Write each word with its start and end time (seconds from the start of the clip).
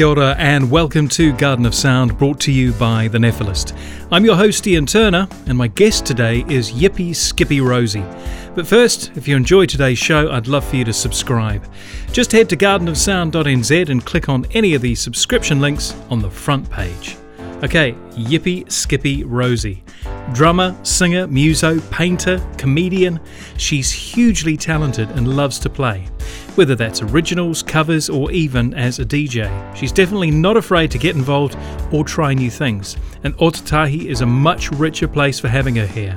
Kia 0.00 0.06
ora 0.06 0.34
and 0.38 0.70
welcome 0.70 1.08
to 1.08 1.34
Garden 1.34 1.66
of 1.66 1.74
Sound 1.74 2.16
brought 2.16 2.40
to 2.40 2.50
you 2.50 2.72
by 2.72 3.06
The 3.06 3.18
Nephilist. 3.18 3.76
I'm 4.10 4.24
your 4.24 4.34
host 4.34 4.66
Ian 4.66 4.86
Turner 4.86 5.28
and 5.46 5.58
my 5.58 5.66
guest 5.66 6.06
today 6.06 6.42
is 6.48 6.72
Yippee 6.72 7.14
Skippy 7.14 7.60
Rosie. 7.60 8.06
But 8.54 8.66
first, 8.66 9.12
if 9.14 9.28
you 9.28 9.36
enjoy 9.36 9.66
today's 9.66 9.98
show, 9.98 10.30
I'd 10.30 10.48
love 10.48 10.64
for 10.64 10.76
you 10.76 10.84
to 10.86 10.92
subscribe. 10.94 11.70
Just 12.12 12.32
head 12.32 12.48
to 12.48 12.56
gardenofsound.nz 12.56 13.90
and 13.90 14.02
click 14.02 14.30
on 14.30 14.46
any 14.52 14.72
of 14.72 14.80
the 14.80 14.94
subscription 14.94 15.60
links 15.60 15.94
on 16.08 16.22
the 16.22 16.30
front 16.30 16.70
page. 16.70 17.18
Okay, 17.62 17.92
Yippee 18.12 18.72
Skippy 18.72 19.22
Rosie. 19.22 19.84
Drummer, 20.32 20.74
singer, 20.82 21.26
muso, 21.26 21.78
painter, 21.90 22.40
comedian, 22.56 23.20
she's 23.58 23.92
hugely 23.92 24.56
talented 24.56 25.10
and 25.10 25.36
loves 25.36 25.58
to 25.58 25.68
play. 25.68 26.06
Whether 26.54 26.74
that's 26.74 27.02
originals, 27.02 27.62
covers, 27.62 28.08
or 28.08 28.30
even 28.32 28.72
as 28.72 28.98
a 28.98 29.04
DJ, 29.04 29.76
she's 29.76 29.92
definitely 29.92 30.30
not 30.30 30.56
afraid 30.56 30.90
to 30.92 30.98
get 30.98 31.16
involved 31.16 31.58
or 31.92 32.02
try 32.02 32.32
new 32.32 32.50
things. 32.50 32.96
And 33.24 33.36
Ōtautahi 33.36 34.06
is 34.06 34.22
a 34.22 34.26
much 34.26 34.70
richer 34.70 35.08
place 35.08 35.38
for 35.38 35.48
having 35.48 35.76
her 35.76 35.86
here. 35.86 36.16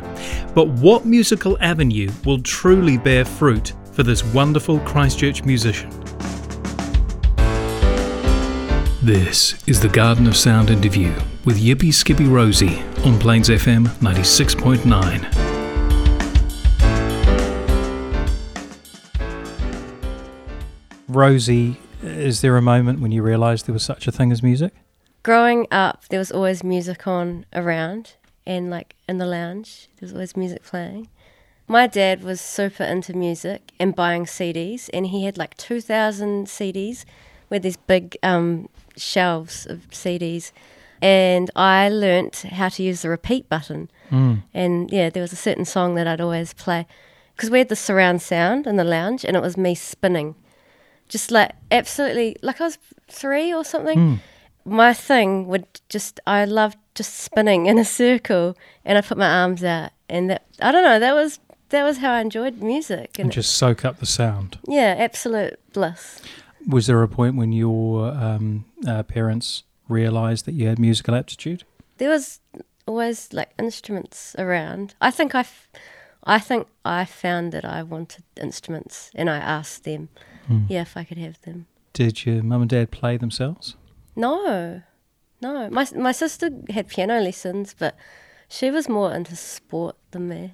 But 0.56 0.70
what 0.70 1.06
musical 1.06 1.58
avenue 1.60 2.10
will 2.24 2.40
truly 2.40 2.98
bear 2.98 3.26
fruit 3.26 3.74
for 3.92 4.04
this 4.04 4.24
wonderful 4.24 4.80
Christchurch 4.80 5.44
musician? 5.44 6.03
This 9.04 9.62
is 9.68 9.82
the 9.82 9.90
Garden 9.90 10.28
of 10.28 10.38
Sound 10.38 10.70
interview 10.70 11.14
with 11.44 11.60
Yippee 11.62 11.94
Skippy 11.94 12.24
Rosie 12.24 12.82
on 13.04 13.20
Plains 13.20 13.50
FM 13.50 13.86
96.9. 14.00 14.80
Rosie, 21.10 21.76
is 22.02 22.40
there 22.40 22.56
a 22.56 22.62
moment 22.62 23.02
when 23.02 23.12
you 23.12 23.22
realised 23.22 23.66
there 23.66 23.74
was 23.74 23.84
such 23.84 24.08
a 24.08 24.12
thing 24.14 24.32
as 24.32 24.42
music? 24.42 24.72
Growing 25.22 25.68
up, 25.70 26.08
there 26.08 26.20
was 26.20 26.32
always 26.32 26.64
music 26.64 27.06
on 27.06 27.46
around, 27.52 28.14
and 28.46 28.70
like 28.70 28.96
in 29.10 29.18
the 29.18 29.26
lounge, 29.26 29.90
there 29.98 30.08
was 30.08 30.14
always 30.14 30.38
music 30.38 30.64
playing. 30.64 31.10
My 31.68 31.88
dad 31.88 32.24
was 32.24 32.40
super 32.40 32.86
into 32.86 33.14
music 33.14 33.74
and 33.78 33.94
buying 33.94 34.24
CDs, 34.24 34.90
and 34.94 35.08
he 35.08 35.26
had 35.26 35.38
like 35.38 35.58
2,000 35.58 36.46
CDs 36.48 37.04
with 37.50 37.64
these 37.64 37.76
big 37.76 38.18
um, 38.24 38.70
shelves 38.96 39.66
of 39.66 39.90
CDs. 39.92 40.52
And 41.02 41.52
I 41.56 41.90
learnt 41.90 42.44
how 42.44 42.70
to 42.70 42.84
use 42.84 43.02
the 43.02 43.10
repeat 43.10 43.50
button. 43.50 43.90
Mm. 44.10 44.44
And 44.54 44.90
yeah, 44.92 45.10
there 45.10 45.22
was 45.22 45.34
a 45.34 45.38
certain 45.38 45.66
song 45.66 45.96
that 45.96 46.08
I'd 46.08 46.22
always 46.22 46.54
play 46.54 46.88
because 47.36 47.50
we 47.50 47.58
had 47.58 47.70
the 47.70 47.76
surround 47.76 48.22
sound 48.22 48.68
in 48.68 48.78
the 48.78 48.84
lounge, 48.84 49.26
and 49.26 49.36
it 49.36 49.42
was 49.42 49.58
me 49.58 49.76
spinning, 49.76 50.36
just 51.10 51.32
like 51.32 51.52
absolutely 51.72 52.36
like 52.42 52.62
I 52.62 52.66
was 52.66 52.78
three 53.10 53.54
or 53.54 53.66
something. 53.66 53.98
Mm. 53.98 54.20
My 54.66 54.94
thing 54.94 55.48
would 55.48 55.66
just 55.90 56.20
I 56.26 56.46
loved 56.46 56.78
just 56.96 57.16
spinning 57.20 57.66
in 57.66 57.78
a 57.78 57.86
circle, 57.86 58.56
and 58.86 58.98
I 58.98 59.02
put 59.02 59.18
my 59.18 59.28
arms 59.42 59.64
out, 59.64 59.92
and 60.08 60.30
that 60.30 60.44
I 60.62 60.72
don't 60.72 60.84
know 60.84 61.00
that 61.00 61.14
was 61.16 61.40
that 61.70 61.84
was 61.84 61.98
how 61.98 62.12
I 62.12 62.22
enjoyed 62.22 62.62
music, 62.62 63.18
And 63.20 63.32
just 63.32 63.54
soak 63.54 63.84
up 63.84 64.00
the 64.00 64.06
sound. 64.06 64.60
yeah, 64.68 64.96
absolute 64.98 65.60
bliss. 65.74 66.22
Was 66.68 66.88
there 66.88 67.02
a 67.04 67.08
point 67.08 67.36
when 67.36 67.52
your 67.52 68.08
um, 68.10 68.66
uh, 68.88 69.04
parents 69.04 69.64
realised 69.90 70.46
that 70.46 70.54
you 70.54 70.68
had 70.68 70.80
musical 70.80 71.16
aptitude? 71.16 71.64
There 71.98 72.10
was 72.10 72.40
always 72.86 73.34
like 73.34 73.52
instruments 73.60 74.36
around. 74.38 74.96
I 75.02 75.12
think 75.12 75.36
I, 75.36 75.40
f- 75.42 75.68
I 76.24 76.40
think 76.40 76.68
I 76.86 77.06
found 77.06 77.52
that 77.52 77.66
I 77.66 77.84
wanted 77.84 78.24
instruments, 78.42 79.12
and 79.16 79.30
I 79.30 79.38
asked 79.38 79.84
them, 79.84 80.10
Mm. 80.50 80.66
yeah, 80.70 80.82
if 80.82 80.98
I 80.98 81.06
could 81.06 81.18
have 81.18 81.40
them. 81.44 81.68
Did 81.94 82.26
your 82.26 82.44
mum 82.44 82.62
and 82.64 82.70
dad 82.70 82.92
play 82.92 83.16
themselves? 83.18 83.78
No, 84.16 84.82
no. 85.42 85.70
My 85.70 85.88
my 85.96 86.12
sister 86.12 86.50
had 86.70 86.90
piano 86.90 87.22
lessons, 87.22 87.74
but 87.80 87.96
she 88.50 88.70
was 88.70 88.90
more 88.90 89.14
into 89.16 89.36
sport 89.38 89.96
than 90.12 90.28
me. 90.28 90.54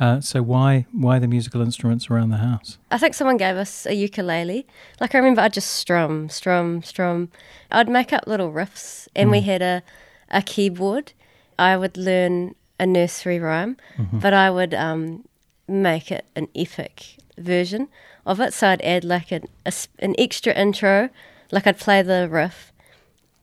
Mm. 0.00 0.18
Uh, 0.18 0.20
so 0.20 0.42
why 0.42 0.86
why 0.92 1.18
the 1.18 1.26
musical 1.26 1.60
instruments 1.60 2.10
around 2.10 2.30
the 2.30 2.38
house? 2.38 2.78
I 2.90 2.98
think 2.98 3.14
someone 3.14 3.36
gave 3.36 3.56
us 3.56 3.86
a 3.86 3.94
ukulele. 3.94 4.66
Like 5.00 5.14
I 5.14 5.18
remember 5.18 5.40
I'd 5.40 5.52
just 5.52 5.70
strum, 5.70 6.28
strum, 6.28 6.82
strum. 6.82 7.30
I'd 7.70 7.88
make 7.88 8.12
up 8.12 8.26
little 8.26 8.52
riffs 8.52 9.08
and 9.14 9.30
we 9.30 9.40
had 9.42 9.62
a, 9.62 9.82
a 10.30 10.42
keyboard. 10.42 11.12
I 11.58 11.76
would 11.76 11.96
learn 11.96 12.54
a 12.78 12.86
nursery 12.86 13.40
rhyme, 13.40 13.76
but 14.12 14.32
I 14.32 14.50
would 14.50 14.72
um, 14.72 15.26
make 15.66 16.12
it 16.12 16.24
an 16.36 16.48
epic 16.54 17.16
version 17.36 17.88
of 18.24 18.40
it. 18.40 18.54
So 18.54 18.68
I'd 18.68 18.82
add 18.82 19.04
like 19.04 19.32
an, 19.32 19.48
a 19.66 19.72
an 19.98 20.14
extra 20.18 20.52
intro, 20.52 21.10
like 21.50 21.66
I'd 21.66 21.78
play 21.78 22.02
the 22.02 22.28
riff 22.30 22.72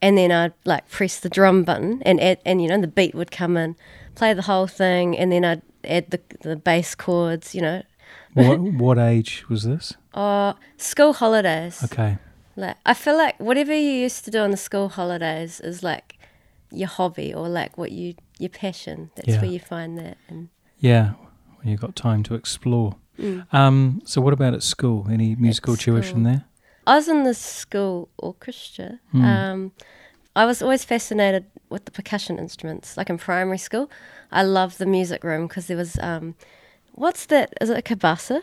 and 0.02 0.18
then 0.18 0.32
I'd 0.32 0.54
like 0.66 0.88
press 0.90 1.20
the 1.20 1.30
drum 1.30 1.64
button 1.64 2.02
and 2.04 2.22
add, 2.22 2.40
and 2.46 2.62
you 2.62 2.68
know 2.68 2.80
the 2.80 2.88
beat 2.88 3.16
would 3.16 3.32
come 3.32 3.58
in, 3.58 3.76
play 4.14 4.34
the 4.34 4.44
whole 4.44 4.68
thing, 4.68 5.18
and 5.18 5.32
then 5.32 5.44
I'd 5.44 5.62
add 5.86 6.12
the 6.12 6.20
the 6.42 6.56
bass 6.56 6.96
chords, 6.96 7.54
you 7.56 7.62
know, 7.62 7.82
what 8.34 8.60
what 8.60 8.98
age 8.98 9.46
was 9.50 9.64
this? 9.64 9.94
uh, 10.14 10.54
school 10.78 11.14
holidays. 11.14 11.84
Okay. 11.84 12.18
Like 12.56 12.78
I 12.86 12.94
feel 12.94 13.18
like 13.18 13.40
whatever 13.40 13.74
you 13.76 13.92
used 13.92 14.24
to 14.26 14.32
do 14.32 14.40
on 14.40 14.52
the 14.52 14.58
school 14.58 14.90
holidays 14.90 15.60
is 15.60 15.84
like 15.84 16.18
your 16.72 16.88
hobby 16.88 17.34
or 17.34 17.50
like 17.50 17.78
what 17.78 17.92
you 17.92 18.14
your 18.40 18.50
passion. 18.50 19.12
That's 19.16 19.30
Yeah. 19.30 19.42
where 19.42 19.52
you 19.52 19.60
find 19.60 19.98
that. 19.98 20.18
And 20.30 20.50
Yeah, 20.80 21.14
when 21.58 21.70
you've 21.72 21.82
got 21.82 21.96
time 21.96 22.24
to 22.24 22.36
explore. 22.36 22.96
Mm. 23.20 23.46
Um, 23.54 24.02
so 24.06 24.22
what 24.22 24.34
about 24.34 24.54
at 24.54 24.64
school? 24.64 25.08
Any 25.10 25.36
musical 25.36 25.76
tuition 25.78 26.24
there? 26.24 26.44
I 26.88 26.96
was 26.96 27.08
in 27.08 27.24
the 27.24 27.34
school 27.34 28.10
orchestra. 28.18 29.00
Mm. 29.14 29.24
Um, 29.24 29.72
I 30.36 30.46
was 30.46 30.62
always 30.62 30.84
fascinated 30.84 31.46
with 31.76 31.84
the 31.86 31.92
percussion 31.92 32.40
instruments. 32.40 32.96
Like 32.98 33.10
in 33.10 33.18
primary 33.18 33.58
school, 33.58 33.92
I 34.32 34.44
loved 34.44 34.78
the 34.80 34.86
music 34.86 35.24
room 35.26 35.46
because 35.48 35.68
there 35.68 35.76
was 35.78 36.00
um, 36.00 36.36
what's 36.94 37.26
that? 37.28 37.54
Is 37.62 37.70
it 37.70 37.78
a 37.78 37.82
cabasa? 37.96 38.42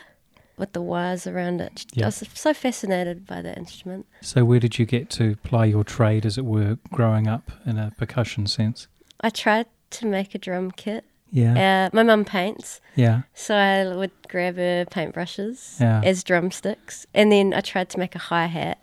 With 0.59 0.75
the 0.75 0.83
wires 0.83 1.27
around 1.27 1.63
it. 1.63 1.87
Yeah. 1.95 2.05
I 2.05 2.09
was 2.09 2.23
so 2.35 2.53
fascinated 2.53 3.27
by 3.27 3.41
that 3.41 3.57
instrument. 3.57 4.05
So 4.21 4.45
where 4.45 4.61
did 4.61 4.79
you 4.79 4.85
get 4.85 5.09
to 5.19 5.35
ply 5.37 5.65
your 5.65 5.83
trade, 5.83 6.27
as 6.27 6.37
it 6.37 6.45
were, 6.45 6.77
growing 6.93 7.27
up 7.27 7.51
in 7.65 7.79
a 7.79 7.91
percussion 7.97 8.47
sense? 8.47 8.87
I 9.23 9.31
tried 9.31 9.67
to 9.93 10.07
make 10.07 10.35
a 10.35 10.39
drum 10.39 10.71
kit. 10.71 11.05
Yeah, 11.35 11.55
Uh, 11.87 11.97
my 11.97 12.03
mum 12.03 12.27
paints, 12.27 12.83
yeah, 12.95 13.23
so 13.33 13.55
I 13.57 13.97
would 13.97 14.11
grab 14.29 14.57
her 14.57 14.85
paintbrushes 14.85 15.81
Yeah. 15.81 16.03
as 16.05 16.23
drumsticks, 16.23 17.07
and 17.15 17.33
then 17.33 17.55
I 17.55 17.63
tried 17.63 17.89
to 17.89 17.99
make 17.99 18.15
a 18.15 18.19
hi 18.31 18.45
hat. 18.59 18.77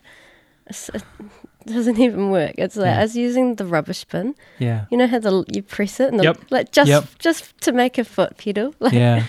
It 0.72 1.74
doesn't 1.74 2.00
even 2.00 2.31
work. 2.31 2.53
It's 2.57 2.75
like 2.78 2.85
Yeah. 2.85 3.00
I 3.00 3.02
was 3.03 3.16
using 3.16 3.56
the 3.56 3.66
rubbish 3.66 4.06
bin. 4.06 4.34
yeah, 4.59 4.85
You 4.90 4.97
know 4.97 5.07
how 5.07 5.19
the 5.19 5.44
you 5.53 5.62
press 5.62 6.00
it 6.00 6.09
and 6.09 6.19
the, 6.19 6.24
Yep. 6.24 6.38
like 6.52 6.72
just 6.72 6.90
Yep. 6.90 7.03
just 7.19 7.59
to 7.62 7.72
make 7.74 7.97
a 7.97 8.03
foot 8.03 8.38
pedal. 8.38 8.74
Like, 8.80 8.94
yeah. 8.94 9.25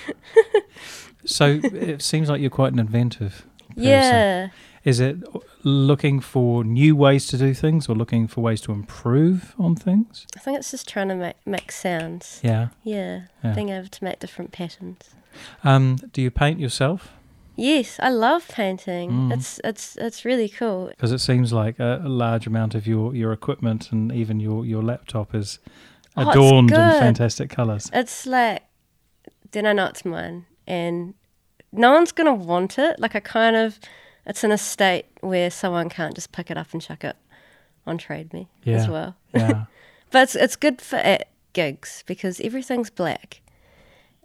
so 1.24 1.60
it 1.62 2.02
seems 2.02 2.28
like 2.28 2.40
you're 2.40 2.50
quite 2.50 2.72
an 2.72 2.78
inventive. 2.78 3.44
Person. 3.70 3.82
yeah. 3.82 4.48
Is 4.82 4.98
it 4.98 5.16
looking 5.62 6.20
for 6.20 6.64
new 6.64 6.96
ways 6.96 7.26
to 7.26 7.36
do 7.36 7.52
things, 7.52 7.86
or 7.88 7.94
looking 7.94 8.26
for 8.26 8.40
ways 8.40 8.62
to 8.62 8.72
improve 8.72 9.54
on 9.58 9.76
things? 9.76 10.26
I 10.34 10.40
think 10.40 10.56
it's 10.58 10.70
just 10.70 10.88
trying 10.88 11.08
to 11.08 11.14
make 11.14 11.36
make 11.44 11.70
sounds. 11.70 12.40
Yeah. 12.42 12.68
Yeah, 12.82 13.22
Yeah. 13.44 13.52
being 13.54 13.68
able 13.68 13.88
to 13.88 14.04
make 14.04 14.20
different 14.20 14.52
patterns. 14.52 15.10
Um, 15.62 15.96
do 16.14 16.22
you 16.22 16.30
paint 16.30 16.58
yourself? 16.60 17.12
Yes, 17.56 17.98
I 18.00 18.08
love 18.08 18.48
painting. 18.48 19.10
Mm. 19.10 19.32
It's 19.34 19.60
it's 19.64 19.96
it's 19.96 20.24
really 20.24 20.48
cool. 20.48 20.88
Because 20.88 21.12
it 21.12 21.18
seems 21.18 21.52
like 21.52 21.78
a, 21.78 22.00
a 22.04 22.08
large 22.08 22.46
amount 22.46 22.74
of 22.74 22.86
your, 22.86 23.14
your 23.14 23.32
equipment 23.32 23.92
and 23.92 24.10
even 24.12 24.40
your, 24.40 24.64
your 24.64 24.82
laptop 24.82 25.34
is 25.34 25.58
Oh, 26.16 26.28
adorned 26.28 26.70
in 26.72 26.76
fantastic 26.76 27.50
colours. 27.50 27.90
It's 27.92 28.26
like 28.26 28.62
then 29.52 29.66
I 29.66 29.72
know 29.72 29.86
it's 29.86 30.04
mine, 30.04 30.46
and 30.66 31.14
no 31.72 31.92
one's 31.92 32.12
gonna 32.12 32.34
want 32.34 32.78
it. 32.78 32.98
Like 32.98 33.14
I 33.14 33.20
kind 33.20 33.56
of, 33.56 33.78
it's 34.26 34.42
in 34.42 34.50
a 34.52 34.58
state 34.58 35.06
where 35.20 35.50
someone 35.50 35.88
can't 35.88 36.14
just 36.14 36.32
pick 36.32 36.50
it 36.50 36.56
up 36.56 36.68
and 36.72 36.82
chuck 36.82 37.04
it 37.04 37.16
on 37.86 37.98
Trade 37.98 38.32
Me 38.32 38.48
as 38.66 38.88
well. 38.88 39.16
Yeah. 39.34 39.64
But 40.12 40.22
it's 40.24 40.34
it's 40.34 40.56
good 40.56 40.80
for 40.82 40.96
at 40.96 41.28
gigs 41.52 42.02
because 42.04 42.40
everything's 42.40 42.90
black, 42.90 43.42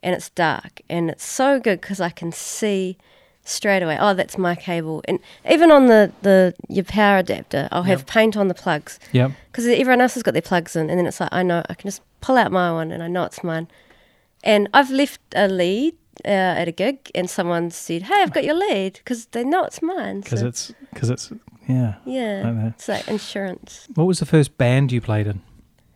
and 0.02 0.16
it's 0.16 0.32
dark, 0.32 0.82
and 0.90 1.12
it's 1.12 1.24
so 1.24 1.60
good 1.60 1.80
because 1.80 2.02
I 2.02 2.10
can 2.10 2.32
see 2.32 2.98
straight 3.46 3.82
away. 3.84 3.98
Oh, 4.00 4.14
that's 4.14 4.38
my 4.38 4.56
cable, 4.56 5.02
and 5.08 5.20
even 5.50 5.72
on 5.72 5.88
the 5.88 6.12
the 6.22 6.54
your 6.68 6.84
power 6.84 7.20
adapter, 7.20 7.70
I'll 7.72 7.84
have 7.84 8.00
Yep. 8.00 8.08
paint 8.08 8.38
on 8.38 8.48
the 8.50 8.54
plugs 8.54 9.00
yep. 9.14 9.32
because 9.52 9.66
everyone 9.68 10.02
else 10.02 10.16
has 10.16 10.24
got 10.24 10.34
their 10.34 10.42
plugs 10.42 10.76
in, 10.76 10.90
and 10.90 11.00
then 11.00 11.08
it's 11.08 11.20
like 11.20 11.30
I 11.32 11.44
know 11.44 11.64
I 11.70 11.74
can 11.76 11.88
just 11.88 12.02
pull 12.22 12.38
out 12.38 12.52
my 12.52 12.72
one 12.72 12.92
and 12.92 13.02
I 13.02 13.08
know 13.08 13.24
it's 13.24 13.44
mine. 13.44 13.68
And 14.44 14.68
I've 14.74 14.92
left 14.92 15.22
a 15.36 15.48
lead 15.48 15.96
uh, 16.26 16.62
at 16.62 16.68
a 16.68 16.72
gig 16.72 17.10
and 17.16 17.30
someone 17.30 17.72
said, 17.72 18.04
"Hey, 18.04 18.22
I've 18.22 18.34
got 18.34 18.44
your 18.44 18.56
lead," 18.56 18.94
because 18.94 19.28
they 19.28 19.44
know 19.44 19.64
it's 19.64 19.82
mine. 19.82 20.22
Because 20.22 20.42
so- 20.42 20.48
it's 20.48 20.74
because 20.94 21.10
it's 21.10 21.32
yeah. 21.68 21.96
yeah, 22.06 22.68
it's 22.68 22.88
like 22.88 23.08
insurance. 23.08 23.88
What 23.96 24.06
was 24.06 24.20
the 24.20 24.26
first 24.26 24.58
band 24.58 24.92
you 24.92 25.02
played 25.02 25.26
in? 25.28 25.42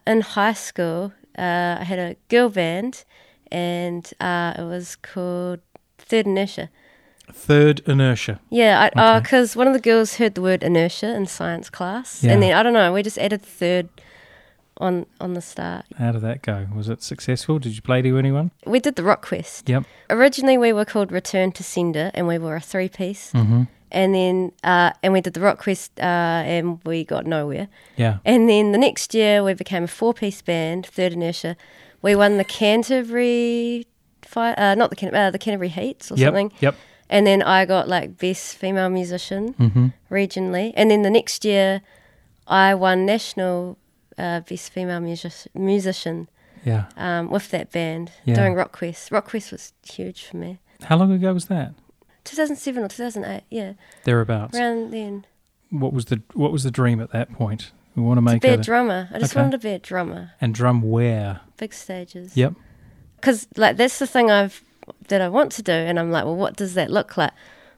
In 0.07 0.21
high 0.21 0.53
school, 0.53 1.13
uh, 1.37 1.77
I 1.79 1.83
had 1.83 1.99
a 1.99 2.15
girl 2.27 2.49
band, 2.49 3.03
and 3.51 4.11
uh, 4.19 4.53
it 4.57 4.63
was 4.63 4.95
called 4.95 5.59
Third 5.99 6.25
Inertia. 6.25 6.69
Third 7.33 7.81
Inertia. 7.87 8.39
Yeah, 8.49 8.89
I, 8.95 8.99
oh, 8.99 9.15
Okay. 9.17 9.23
because 9.23 9.55
one 9.55 9.67
of 9.67 9.73
the 9.73 9.79
girls 9.79 10.15
heard 10.15 10.35
the 10.35 10.41
word 10.41 10.63
inertia 10.63 11.15
in 11.15 11.25
science 11.27 11.69
class, 11.69 12.23
Yeah. 12.23 12.33
and 12.33 12.43
then 12.43 12.53
I 12.53 12.63
don't 12.63 12.73
know, 12.73 12.91
we 12.93 13.03
just 13.03 13.17
added 13.17 13.41
third 13.41 13.89
on 14.77 15.05
on 15.19 15.33
the 15.33 15.41
start. 15.41 15.85
How 15.97 16.11
did 16.13 16.21
that 16.21 16.41
go? 16.41 16.67
Was 16.75 16.87
it 16.89 17.03
successful? 17.03 17.59
Did 17.59 17.75
you 17.75 17.81
play 17.81 18.01
to 18.01 18.17
anyone? 18.17 18.51
We 18.65 18.79
did 18.79 18.95
the 18.95 19.03
rock 19.03 19.25
quest. 19.25 19.67
Yep. 19.69 19.83
Originally, 20.09 20.57
we 20.57 20.71
were 20.73 20.85
called 20.85 21.11
Return 21.11 21.51
to 21.53 21.63
Sender, 21.63 22.11
and 22.13 22.27
we 22.27 22.37
were 22.37 22.55
a 22.55 22.61
three 22.61 22.89
piece. 22.89 23.31
Mm-hmm. 23.33 23.63
And 23.91 24.13
then, 24.13 24.51
uh, 24.63 24.91
and 25.01 25.13
we 25.13 25.19
did 25.21 25.33
the 25.33 25.41
rock 25.41 25.57
quest, 25.57 25.91
uh, 25.99 26.03
and 26.45 26.79
we 26.85 27.03
got 27.03 27.25
nowhere. 27.25 27.67
Yeah. 27.97 28.19
And 28.23 28.47
then 28.47 28.71
the 28.71 28.77
next 28.77 29.13
year, 29.15 29.43
we 29.43 29.53
became 29.55 29.83
a 29.83 29.87
four 29.87 30.13
piece 30.13 30.41
band, 30.43 30.85
Third 30.85 31.11
Inertia. 31.13 31.57
We 32.01 32.15
won 32.15 32.37
the 32.37 32.43
Canterbury, 32.45 33.87
fi- 34.21 34.53
uh, 34.53 34.75
not 34.75 34.91
the 34.91 34.95
Can- 34.95 35.15
uh, 35.15 35.31
the 35.31 35.39
Canterbury 35.39 35.69
Heats 35.69 36.11
or 36.11 36.15
Yep. 36.15 36.27
something. 36.27 36.51
Yep. 36.59 36.75
And 37.09 37.25
then 37.25 37.41
I 37.41 37.65
got 37.65 37.87
like 37.87 38.17
best 38.17 38.55
female 38.55 38.89
musician 38.89 39.53
Mm-hmm. 39.53 39.87
regionally. 40.11 40.73
And 40.75 40.91
then 40.91 41.01
the 41.01 41.09
next 41.09 41.43
year, 41.45 41.81
I 42.47 42.75
won 42.75 43.05
national 43.05 43.77
uh, 44.17 44.41
best 44.41 44.71
female 44.71 44.99
music- 44.99 45.47
musician 45.55 46.27
Yeah. 46.65 46.85
um, 46.97 47.29
with 47.31 47.49
that 47.51 47.71
band 47.71 48.11
Yeah. 48.25 48.35
doing 48.35 48.53
Rock 48.53 48.71
Quest. 48.71 49.11
Rock 49.11 49.29
Quest 49.29 49.51
was 49.51 49.73
huge 49.83 50.25
for 50.25 50.37
me. 50.37 50.59
How 50.83 50.97
long 50.97 51.11
ago 51.11 51.33
was 51.33 51.45
that? 51.45 51.73
2007 52.25 52.83
or 52.83 52.87
2008, 52.87 53.43
yeah, 53.49 53.73
Thereabouts. 54.03 54.57
around 54.57 54.91
then. 54.91 55.25
What 55.71 55.93
was 55.93 56.05
the 56.05 56.21
What 56.33 56.51
was 56.51 56.63
the 56.63 56.71
dream 56.71 56.99
at 57.01 57.11
that 57.11 57.31
point? 57.31 57.71
We 57.95 58.03
want 58.03 58.17
to 58.17 58.21
make 58.21 58.41
be 58.41 58.49
a 58.49 58.57
drummer. 58.57 59.09
I 59.13 59.19
just 59.19 59.33
Okay. 59.33 59.41
wanted 59.41 59.59
to 59.61 59.67
be 59.67 59.73
a 59.73 59.79
drummer. 59.79 60.31
and 60.41 60.53
drum 60.53 60.81
where? 60.81 61.41
Big 61.57 61.73
stages. 61.73 62.35
Yep. 62.37 62.53
because 63.15 63.47
like 63.57 63.77
that's 63.77 63.99
the 63.99 64.07
thing 64.07 64.29
I've 64.31 64.61
that 65.07 65.21
I 65.21 65.29
want 65.29 65.51
to 65.53 65.63
do, 65.63 65.71
and 65.71 65.99
I'm 65.99 66.11
like, 66.11 66.25
well, 66.25 66.35
what 66.35 66.55
does 66.55 66.73
that 66.75 66.89
look 66.91 67.17
like? 67.17 67.31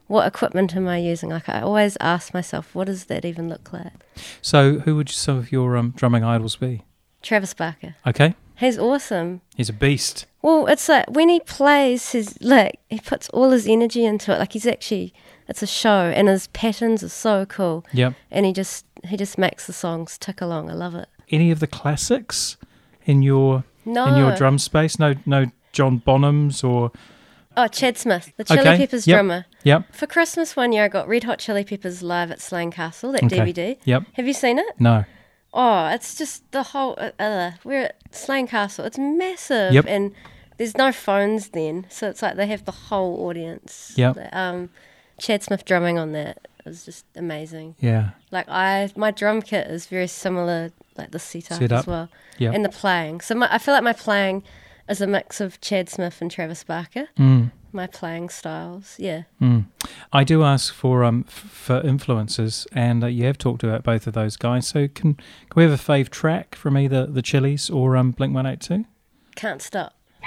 What 0.08 0.26
equipment 0.26 0.76
am 0.76 0.88
I 0.88 0.98
using? 0.98 1.30
Like 1.30 1.48
I 1.48 1.60
always 1.62 1.96
ask 2.00 2.34
myself, 2.34 2.74
what 2.74 2.86
does 2.86 3.04
that 3.06 3.24
even 3.24 3.48
look 3.48 3.72
like? 3.72 3.92
So, 4.42 4.80
who 4.80 4.96
would 4.96 5.08
some 5.08 5.38
of 5.38 5.50
your 5.52 5.76
um, 5.76 5.90
drumming 5.96 6.24
idols 6.24 6.56
be? 6.56 6.82
Travis 7.22 7.54
Barker, 7.54 7.94
Okay, 8.06 8.34
he's 8.56 8.76
awesome. 8.78 9.40
he's 9.56 9.68
a 9.68 9.72
beast. 9.72 10.26
Well, 10.42 10.66
it's 10.66 10.88
like 10.88 11.08
when 11.08 11.28
he 11.28 11.38
plays, 11.40 12.10
his 12.12 12.36
like 12.42 12.80
he 12.90 12.98
puts 13.00 13.28
all 13.30 13.50
his 13.50 13.66
energy 13.68 14.04
into 14.04 14.34
it. 14.34 14.38
Like 14.38 14.52
he's 14.54 14.66
actually, 14.66 15.14
it's 15.48 15.62
a 15.62 15.66
show, 15.68 16.10
and 16.14 16.26
his 16.28 16.48
patterns 16.48 17.02
are 17.04 17.08
so 17.08 17.46
cool, 17.46 17.86
Yep. 17.92 18.14
and 18.30 18.44
he 18.44 18.52
just 18.52 18.84
he 19.04 19.16
just 19.16 19.38
makes 19.38 19.66
the 19.68 19.72
songs 19.72 20.18
tick 20.18 20.40
along. 20.40 20.68
I 20.68 20.74
love 20.74 20.94
it. 20.96 21.08
Any 21.30 21.50
of 21.52 21.60
the 21.60 21.68
classics 21.68 22.56
in 23.06 23.22
your 23.22 23.64
No, 23.84 24.06
in 24.06 24.16
your 24.16 24.34
drum 24.34 24.58
space? 24.58 24.98
No, 24.98 25.14
no 25.24 25.46
John 25.72 26.00
Bonhams 26.06 26.62
or 26.62 26.92
Oh, 27.54 27.66
Chad 27.68 27.98
Smith, 27.98 28.32
the 28.38 28.44
Chili 28.44 28.60
Okay, 28.60 28.76
Peppers 28.78 29.06
yep. 29.06 29.16
drummer. 29.16 29.44
yep, 29.62 29.94
For 29.94 30.06
Christmas 30.06 30.56
one 30.56 30.72
year, 30.72 30.84
I 30.84 30.88
got 30.88 31.06
Red 31.06 31.24
Hot 31.24 31.38
Chili 31.38 31.64
Peppers 31.64 32.02
live 32.02 32.30
at 32.30 32.40
Slane 32.40 32.70
Castle, 32.70 33.12
that 33.12 33.24
Okay. 33.24 33.36
DVD. 33.38 33.76
yep. 33.84 34.04
Have 34.14 34.26
you 34.26 34.32
seen 34.32 34.58
it? 34.58 34.66
No, 34.78 35.04
Oh, 35.54 35.88
it's 35.88 36.14
just 36.14 36.50
the 36.52 36.62
whole. 36.62 36.94
Uh, 36.98 37.10
uh, 37.22 37.50
we're 37.62 37.82
at 37.82 37.96
Slane 38.10 38.46
Castle. 38.46 38.86
It's 38.86 38.96
massive, 38.96 39.74
Yep. 39.74 39.84
and 39.86 40.12
there's 40.56 40.78
no 40.78 40.92
phones 40.92 41.50
then, 41.50 41.84
so 41.90 42.08
it's 42.08 42.22
like 42.22 42.36
they 42.36 42.46
have 42.46 42.64
the 42.64 42.72
whole 42.72 43.26
audience. 43.28 43.92
Yep. 43.96 44.30
Um, 44.32 44.70
Chad 45.18 45.42
Smith 45.42 45.66
drumming 45.66 45.98
on 45.98 46.12
that 46.12 46.48
was 46.64 46.86
just 46.86 47.04
amazing. 47.16 47.74
yeah, 47.80 48.10
Like 48.30 48.48
I, 48.48 48.90
my 48.96 49.10
drum 49.10 49.42
kit 49.42 49.66
is 49.66 49.84
very 49.84 50.06
similar, 50.06 50.70
like 50.96 51.10
the 51.10 51.18
setup, 51.18 51.58
Setup. 51.58 51.80
as 51.80 51.86
well, 51.86 52.08
Yep. 52.38 52.54
and 52.54 52.64
the 52.64 52.70
playing. 52.70 53.20
So 53.20 53.34
my, 53.34 53.48
I 53.52 53.58
feel 53.58 53.74
like 53.74 53.84
my 53.84 53.92
playing 53.92 54.42
is 54.88 55.00
a 55.00 55.06
mix 55.06 55.40
of 55.40 55.60
Chad 55.60 55.88
Smith 55.88 56.20
and 56.20 56.30
Travis 56.30 56.64
Barker. 56.64 57.08
mm, 57.18 57.50
My 57.72 57.86
playing 57.86 58.28
styles, 58.28 58.96
yeah. 58.98 59.22
mm. 59.40 59.64
I 60.12 60.24
do 60.24 60.42
ask 60.42 60.72
for 60.74 61.04
um 61.04 61.24
f- 61.28 61.32
for 61.34 61.80
influences, 61.82 62.66
and 62.72 63.02
uh, 63.04 63.06
you 63.06 63.24
have 63.24 63.38
talked 63.38 63.62
about 63.64 63.82
both 63.84 64.06
of 64.06 64.12
those 64.14 64.36
guys. 64.36 64.66
So 64.66 64.88
can 64.88 65.14
can 65.14 65.24
we 65.56 65.62
have 65.62 65.72
a 65.72 65.76
fave 65.76 66.10
track 66.10 66.54
from 66.54 66.76
either 66.76 67.06
the 67.06 67.22
Chili's 67.22 67.70
or 67.70 67.96
um 67.96 68.10
Blink 68.12 68.34
One 68.34 68.46
Eight 68.46 68.60
Two? 68.60 68.84
Can't 69.36 69.62
stop. 69.62 69.94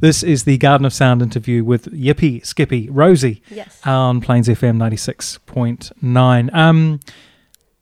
This 0.00 0.22
is 0.22 0.44
the 0.44 0.58
Garden 0.58 0.84
of 0.84 0.92
Sound 0.92 1.22
interview 1.22 1.64
with 1.64 1.86
Yippee 1.92 2.46
Skippy 2.46 2.88
Rosie 2.88 3.42
Yes. 3.50 3.80
on 3.84 4.20
Plains 4.20 4.46
FM 4.48 4.76
96.9. 4.76 6.54
Um, 6.54 7.00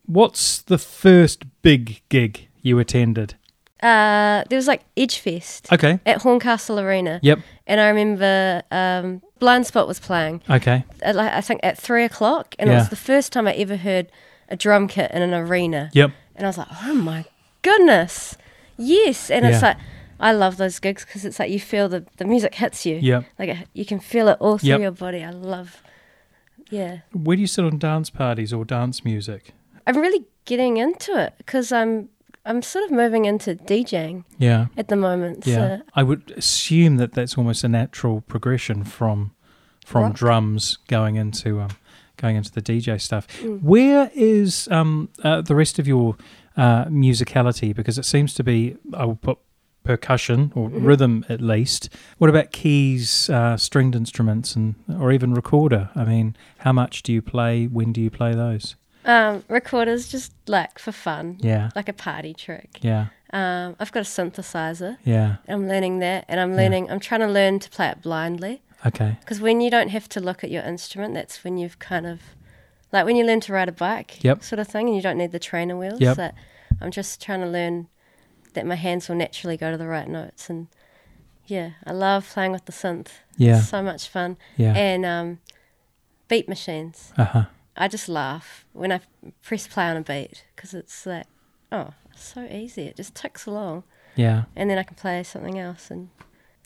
what's 0.07 0.61
the 0.63 0.79
first 0.79 1.43
big 1.61 2.01
gig 2.09 2.47
you 2.63 2.79
attended? 2.79 3.35
Uh, 3.83 4.43
there 4.49 4.55
was 4.57 4.65
like 4.67 4.81
Edgefest 4.95 5.71
Okay. 5.71 5.99
at 6.07 6.23
Horncastle 6.23 6.79
Arena. 6.79 7.19
Yep. 7.21 7.39
And 7.67 7.79
I 7.79 7.89
remember 7.89 8.63
um, 8.71 9.21
Blindspott 9.39 9.85
was 9.87 9.99
playing. 9.99 10.41
Okay. 10.49 10.83
At, 11.03 11.15
like, 11.15 11.31
I 11.31 11.41
think 11.41 11.59
at 11.61 11.77
three 11.77 12.03
o'clock, 12.03 12.55
and 12.57 12.67
it 12.71 12.73
was 12.73 12.89
the 12.89 12.95
first 12.95 13.31
time 13.31 13.47
I 13.47 13.53
ever 13.53 13.77
heard 13.77 14.11
a 14.49 14.55
drum 14.55 14.87
kit 14.87 15.11
in 15.11 15.21
an 15.21 15.35
arena. 15.35 15.91
Yep. 15.93 16.09
And 16.35 16.47
I 16.47 16.49
was 16.49 16.57
like, 16.57 16.67
oh 16.83 16.95
my 16.95 17.25
goodness, 17.61 18.35
yes! 18.77 19.29
And 19.29 19.45
it's 19.45 19.61
like 19.61 19.77
I 20.19 20.31
love 20.31 20.57
those 20.57 20.79
gigs 20.79 21.05
because 21.05 21.25
it's 21.25 21.39
like 21.39 21.51
you 21.51 21.59
feel 21.59 21.89
the 21.89 22.05
the 22.17 22.25
music 22.25 22.55
hits 22.55 22.85
you. 22.85 22.95
Yep. 23.01 23.25
Like 23.39 23.49
it, 23.49 23.67
you 23.73 23.85
can 23.85 23.99
feel 23.99 24.27
it 24.27 24.37
all 24.39 24.57
through 24.57 24.69
Yep. 24.69 24.81
your 24.81 24.91
body. 24.91 25.23
I 25.23 25.31
love. 25.31 25.81
Yeah, 26.69 26.99
Where 27.13 27.37
do 27.37 27.41
you 27.41 27.47
sit 27.47 27.63
on 27.63 27.77
dance 27.77 28.09
parties 28.09 28.51
or 28.51 28.65
dance 28.65 29.05
music? 29.05 29.53
I'm 29.85 29.97
really 29.97 30.25
getting 30.43 30.75
into 30.77 31.17
it 31.17 31.33
because 31.37 31.71
I'm 31.71 32.09
I'm 32.45 32.61
sort 32.61 32.83
of 32.85 32.91
moving 32.91 33.23
into 33.25 33.55
DJing 33.55 34.23
Yeah. 34.37 34.67
at 34.75 34.87
the 34.89 34.95
moment. 34.97 35.45
Yeah. 35.47 35.55
So 35.77 35.81
I 35.95 36.03
would 36.03 36.31
assume 36.35 36.97
that 36.97 37.13
that's 37.13 37.37
almost 37.37 37.63
a 37.63 37.69
natural 37.69 38.19
progression 38.21 38.83
from 38.83 39.31
from 39.85 40.03
Rock. 40.03 40.15
drums 40.15 40.77
going 40.89 41.15
into 41.15 41.61
um, 41.61 41.69
going 42.17 42.35
into 42.35 42.51
the 42.51 42.61
DJ 42.61 42.99
stuff. 42.99 43.27
Mm. 43.41 43.61
Where 43.61 44.11
is 44.13 44.67
um, 44.69 45.07
uh, 45.23 45.39
the 45.41 45.55
rest 45.55 45.79
of 45.79 45.87
your 45.87 46.17
uh, 46.57 46.85
musicality? 46.85 47.73
Because 47.73 47.97
it 47.97 48.03
seems 48.05 48.33
to 48.33 48.43
be, 48.43 48.75
I 48.93 49.05
will 49.05 49.15
put 49.15 49.37
percussion 49.87 50.51
or 50.55 50.69
Mm-hmm. 50.69 50.85
rhythm 50.85 51.25
at 51.29 51.41
least. 51.41 51.89
What 52.17 52.29
about 52.29 52.51
keys, 52.51 53.29
uh, 53.29 53.55
stringed 53.57 53.95
instruments, 53.95 54.55
and 54.55 54.75
or 54.99 55.11
even 55.11 55.33
recorder? 55.33 55.89
I 55.95 56.03
mean, 56.03 56.35
how 56.59 56.73
much 56.73 57.01
do 57.03 57.11
you 57.13 57.21
play? 57.21 57.65
When 57.65 57.91
do 57.93 58.01
you 58.01 58.09
play 58.11 58.33
those? 58.35 58.75
um, 59.05 59.41
recorders 59.47 60.09
just 60.09 60.33
like 60.47 60.77
for 60.77 60.91
fun, 60.91 61.37
Yeah, 61.39 61.69
like 61.77 61.87
a 61.87 61.93
party 61.93 62.33
trick. 62.33 62.79
yeah, 62.81 63.05
Um, 63.31 63.77
I've 63.79 63.93
got 63.93 64.01
a 64.01 64.05
synthesizer. 64.17 64.97
yeah. 65.05 65.37
I'm 65.47 65.65
learning 65.69 65.99
that, 65.99 66.25
and 66.27 66.39
I'm 66.41 66.53
learning. 66.57 66.91
I'm 66.91 66.99
trying 66.99 67.21
to 67.21 67.27
learn 67.39 67.59
to 67.59 67.69
play 67.69 67.87
it 67.87 68.01
blindly. 68.01 68.61
Okay. 68.85 69.15
Because 69.21 69.39
when 69.39 69.61
you 69.61 69.71
don't 69.71 69.89
have 69.89 70.09
to 70.09 70.19
look 70.19 70.43
at 70.43 70.51
your 70.51 70.63
instrument, 70.63 71.13
that's 71.13 71.41
when 71.45 71.57
you've 71.57 71.79
kind 71.79 72.05
of, 72.05 72.19
like 72.91 73.05
when 73.05 73.15
you 73.15 73.25
learn 73.25 73.39
to 73.47 73.53
ride 73.53 73.69
a 73.69 73.71
bike, 73.71 74.21
Yep. 74.23 74.43
sort 74.43 74.59
of 74.59 74.67
thing, 74.67 74.87
and 74.87 74.95
you 74.97 75.01
don't 75.01 75.17
need 75.17 75.31
the 75.31 75.39
trainer 75.39 75.77
wheels. 75.77 76.01
Yep. 76.01 76.35
I'm 76.81 76.91
just 76.91 77.21
trying 77.21 77.39
to 77.41 77.47
learn 77.47 77.87
that 78.57 78.65
my 78.65 78.75
hands 78.75 79.07
will 79.07 79.15
naturally 79.15 79.55
go 79.55 79.71
to 79.71 79.77
the 79.77 79.87
right 79.87 80.07
notes, 80.09 80.49
and 80.49 80.67
yeah, 81.45 81.71
I 81.85 81.93
love 81.93 82.27
playing 82.27 82.51
with 82.51 82.65
the 82.65 82.71
synth. 82.73 83.07
Yeah. 83.37 83.59
It's 83.59 83.69
so 83.69 83.81
much 83.81 84.09
fun. 84.09 84.37
Yeah. 84.57 84.73
And 84.75 85.05
um, 85.05 85.39
beat 86.27 86.49
machines. 86.49 87.13
Uh 87.17 87.23
huh. 87.25 87.45
I 87.77 87.87
just 87.87 88.09
laugh 88.09 88.65
when 88.73 88.91
I 88.91 88.99
press 89.43 89.67
play 89.67 89.85
on 89.85 89.95
a 89.97 90.01
beat 90.01 90.43
because 90.55 90.73
it's 90.73 91.05
like, 91.05 91.27
oh, 91.71 91.93
so 92.15 92.45
easy. 92.51 92.83
It 92.83 92.95
just 92.97 93.13
ticks 93.15 93.45
along, 93.45 93.83
Yeah. 94.15 94.43
and 94.55 94.69
then 94.69 94.77
I 94.79 94.83
can 94.83 94.95
play 94.95 95.21
something 95.23 95.57
else. 95.59 95.91
And 95.91 96.09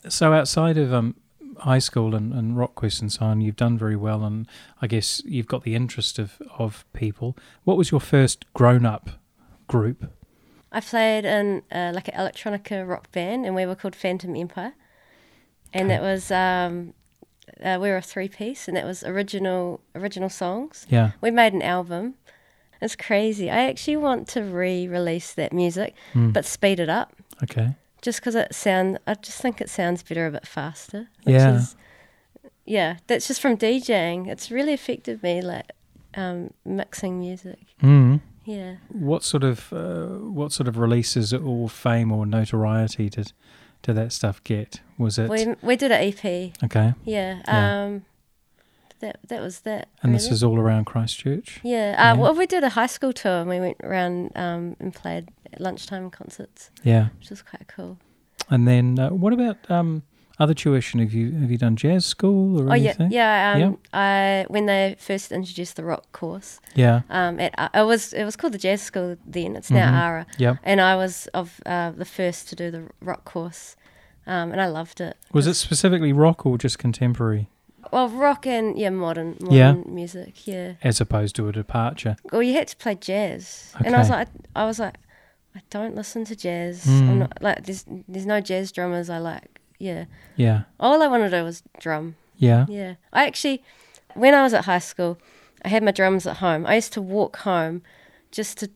So 0.08 0.32
outside 0.32 0.78
of 0.78 0.92
um, 0.94 1.14
high 1.58 1.78
school 1.80 2.14
and, 2.14 2.32
and 2.32 2.56
rock 2.56 2.74
quest 2.74 3.02
and 3.02 3.12
so 3.12 3.26
on, 3.26 3.40
you've 3.42 3.56
done 3.56 3.76
very 3.78 3.94
well, 3.96 4.24
and 4.24 4.46
I 4.80 4.86
guess 4.86 5.22
you've 5.26 5.46
got 5.46 5.62
the 5.64 5.74
interest 5.74 6.18
of, 6.18 6.40
of 6.58 6.86
people. 6.94 7.36
What 7.64 7.76
was 7.76 7.90
your 7.90 8.00
first 8.00 8.46
grown 8.54 8.86
up 8.86 9.10
group? 9.68 10.10
I 10.72 10.80
played 10.80 11.24
in 11.24 11.62
uh, 11.70 11.92
like 11.94 12.08
an 12.08 12.14
electronica 12.14 12.88
rock 12.88 13.12
band, 13.12 13.44
and 13.46 13.54
we 13.54 13.66
were 13.66 13.74
called 13.74 13.94
Phantom 13.94 14.34
Empire, 14.34 14.72
and 15.72 15.84
Okay. 15.84 15.94
that 15.96 16.02
was 16.02 16.30
um, 16.30 16.94
uh, 17.62 17.78
we 17.80 17.88
were 17.90 17.96
a 17.98 18.02
three 18.02 18.28
piece, 18.28 18.68
and 18.68 18.76
that 18.76 18.86
was 18.86 19.04
original 19.04 19.80
original 19.94 20.30
songs. 20.30 20.86
Yeah. 20.88 21.10
We 21.20 21.30
made 21.30 21.52
an 21.52 21.62
album. 21.62 22.14
It's 22.80 22.96
crazy. 22.96 23.48
I 23.50 23.68
actually 23.70 23.96
want 23.98 24.26
to 24.28 24.42
re-release 24.42 25.34
that 25.34 25.52
music, 25.52 25.94
Mm. 26.14 26.32
but 26.32 26.44
speed 26.44 26.80
it 26.80 26.88
up, 26.88 27.12
Okay. 27.42 27.74
just 28.00 28.18
because 28.20 28.34
it 28.34 28.54
sound. 28.54 28.98
I 29.06 29.14
just 29.14 29.40
think 29.40 29.60
it 29.60 29.70
sounds 29.70 30.02
better 30.02 30.26
a 30.26 30.30
bit 30.32 30.46
faster. 30.48 31.08
Which 31.24 31.34
Yeah. 31.34 31.54
Is, 31.56 31.76
yeah, 32.64 32.96
that's 33.06 33.28
just 33.28 33.40
from 33.40 33.56
DJing. 33.56 34.26
It's 34.26 34.50
really 34.50 34.72
affected 34.72 35.22
me, 35.22 35.42
like 35.42 35.70
um, 36.14 36.52
mixing 36.64 37.20
music. 37.20 37.60
Mm. 37.82 38.20
Yeah. 38.44 38.76
What 38.88 39.22
sort 39.22 39.44
of 39.44 39.72
uh, 39.72 40.06
what 40.30 40.52
sort 40.52 40.68
of 40.68 40.76
releases 40.78 41.32
or 41.32 41.68
fame 41.68 42.10
or 42.12 42.26
notoriety 42.26 43.08
did 43.08 43.32
did 43.82 43.96
that 43.96 44.12
stuff 44.12 44.42
get? 44.44 44.80
Was 44.98 45.18
it 45.18 45.28
We 45.30 45.54
we 45.62 45.76
did 45.76 45.90
an 45.92 46.00
EP. 46.02 46.52
okay? 46.64 46.94
Yeah. 47.04 47.42
Yeah. 47.46 47.84
Um, 47.84 48.04
that 49.00 49.18
that 49.28 49.40
was 49.40 49.60
that. 49.60 49.88
And 50.02 50.14
this 50.14 50.24
really. 50.24 50.34
is 50.34 50.44
all 50.44 50.58
around 50.58 50.86
Christchurch. 50.86 51.60
Yeah. 51.62 51.92
Yeah. 51.92 52.12
Uh, 52.12 52.16
well, 52.16 52.34
we 52.34 52.46
did 52.46 52.62
a 52.64 52.70
high 52.70 52.86
school 52.86 53.12
tour 53.12 53.40
and 53.40 53.48
we 53.50 53.60
went 53.60 53.78
around 53.82 54.30
um, 54.36 54.76
and 54.80 54.94
played 54.94 55.28
lunchtime 55.58 56.10
concerts, 56.10 56.70
Yeah. 56.82 57.08
which 57.18 57.30
was 57.30 57.42
quite 57.42 57.66
cool. 57.68 57.98
And 58.48 58.66
then 58.66 58.98
uh, 58.98 59.10
what 59.10 59.32
about 59.32 59.58
um, 59.70 60.02
other 60.42 60.54
tuition? 60.54 61.00
Have 61.00 61.12
you 61.14 61.26
have 61.40 61.50
you 61.50 61.58
done 61.58 61.76
jazz 61.76 62.04
school 62.06 62.60
or 62.60 62.70
Oh 62.72 62.74
yeah, 62.74 62.90
anything? 62.90 63.10
yeah. 63.12 63.52
Um, 63.54 63.60
Yeah. 63.60 63.72
I 63.92 64.44
when 64.54 64.66
they 64.66 64.96
first 64.98 65.32
introduced 65.32 65.76
the 65.76 65.84
rock 65.84 66.04
course, 66.12 66.60
Yeah. 66.74 67.00
um, 67.10 67.38
at 67.40 67.52
uh, 67.58 67.68
it 67.82 67.86
was 67.86 68.12
it 68.12 68.24
was 68.24 68.36
called 68.36 68.54
the 68.54 68.58
jazz 68.68 68.82
school 68.82 69.16
then. 69.32 69.56
It's 69.56 69.70
now 69.70 69.90
Mhm. 69.90 70.02
ARA, 70.04 70.26
Yep. 70.38 70.56
and 70.64 70.80
I 70.80 70.96
was 70.96 71.28
of 71.34 71.60
uh, 71.66 71.90
the 72.02 72.04
first 72.04 72.48
to 72.48 72.56
do 72.56 72.70
the 72.70 72.82
rock 73.00 73.24
course, 73.24 73.76
um, 74.26 74.52
and 74.52 74.60
I 74.60 74.66
loved 74.78 75.00
it. 75.00 75.16
Was 75.32 75.46
it 75.46 75.54
specifically 75.54 76.12
rock 76.12 76.44
or 76.46 76.58
just 76.58 76.78
contemporary, 76.78 77.48
well 77.92 78.08
rock 78.08 78.46
and 78.46 78.78
yeah 78.78 78.90
modern 78.90 79.36
modern 79.40 79.56
Yeah. 79.56 79.72
music? 79.86 80.46
Yeah. 80.46 80.72
as 80.82 81.00
opposed 81.00 81.34
to 81.36 81.48
a 81.48 81.52
departure? 81.52 82.16
Well, 82.32 82.42
you 82.42 82.54
had 82.54 82.68
to 82.68 82.76
play 82.76 82.94
jazz, 82.94 83.72
and 83.84 83.94
I 83.94 83.98
was 83.98 84.08
Okay. 84.10 84.18
like, 84.18 84.28
I 84.56 84.64
was 84.64 84.78
like, 84.78 84.96
I 85.54 85.60
don't 85.68 85.94
listen 85.94 86.24
to 86.24 86.34
jazz. 86.34 86.86
Mm. 86.86 87.08
I'm 87.10 87.18
not 87.18 87.32
like 87.42 87.58
there's 87.66 87.84
there's 88.08 88.26
no 88.26 88.40
jazz 88.40 88.72
drummers 88.72 89.08
I 89.10 89.18
like. 89.18 89.51
Yeah, 89.82 90.04
Yeah. 90.36 90.62
all 90.78 91.02
I 91.02 91.08
wanted 91.08 91.30
to 91.30 91.38
do 91.40 91.44
was 91.44 91.62
drum. 91.80 92.14
Yeah. 92.36 92.66
Yeah, 92.68 92.94
I 93.12 93.26
actually, 93.26 93.62
when 94.14 94.34
I 94.34 94.42
was 94.42 94.54
at 94.54 94.64
high 94.64 94.78
school, 94.80 95.18
I 95.64 95.68
had 95.68 95.82
my 95.82 95.90
drums 95.92 96.26
at 96.26 96.36
home. 96.38 96.66
I 96.66 96.74
used 96.76 96.92
to 96.94 97.02
walk 97.02 97.36
home 97.38 97.82
just 98.30 98.58
to 98.58 98.70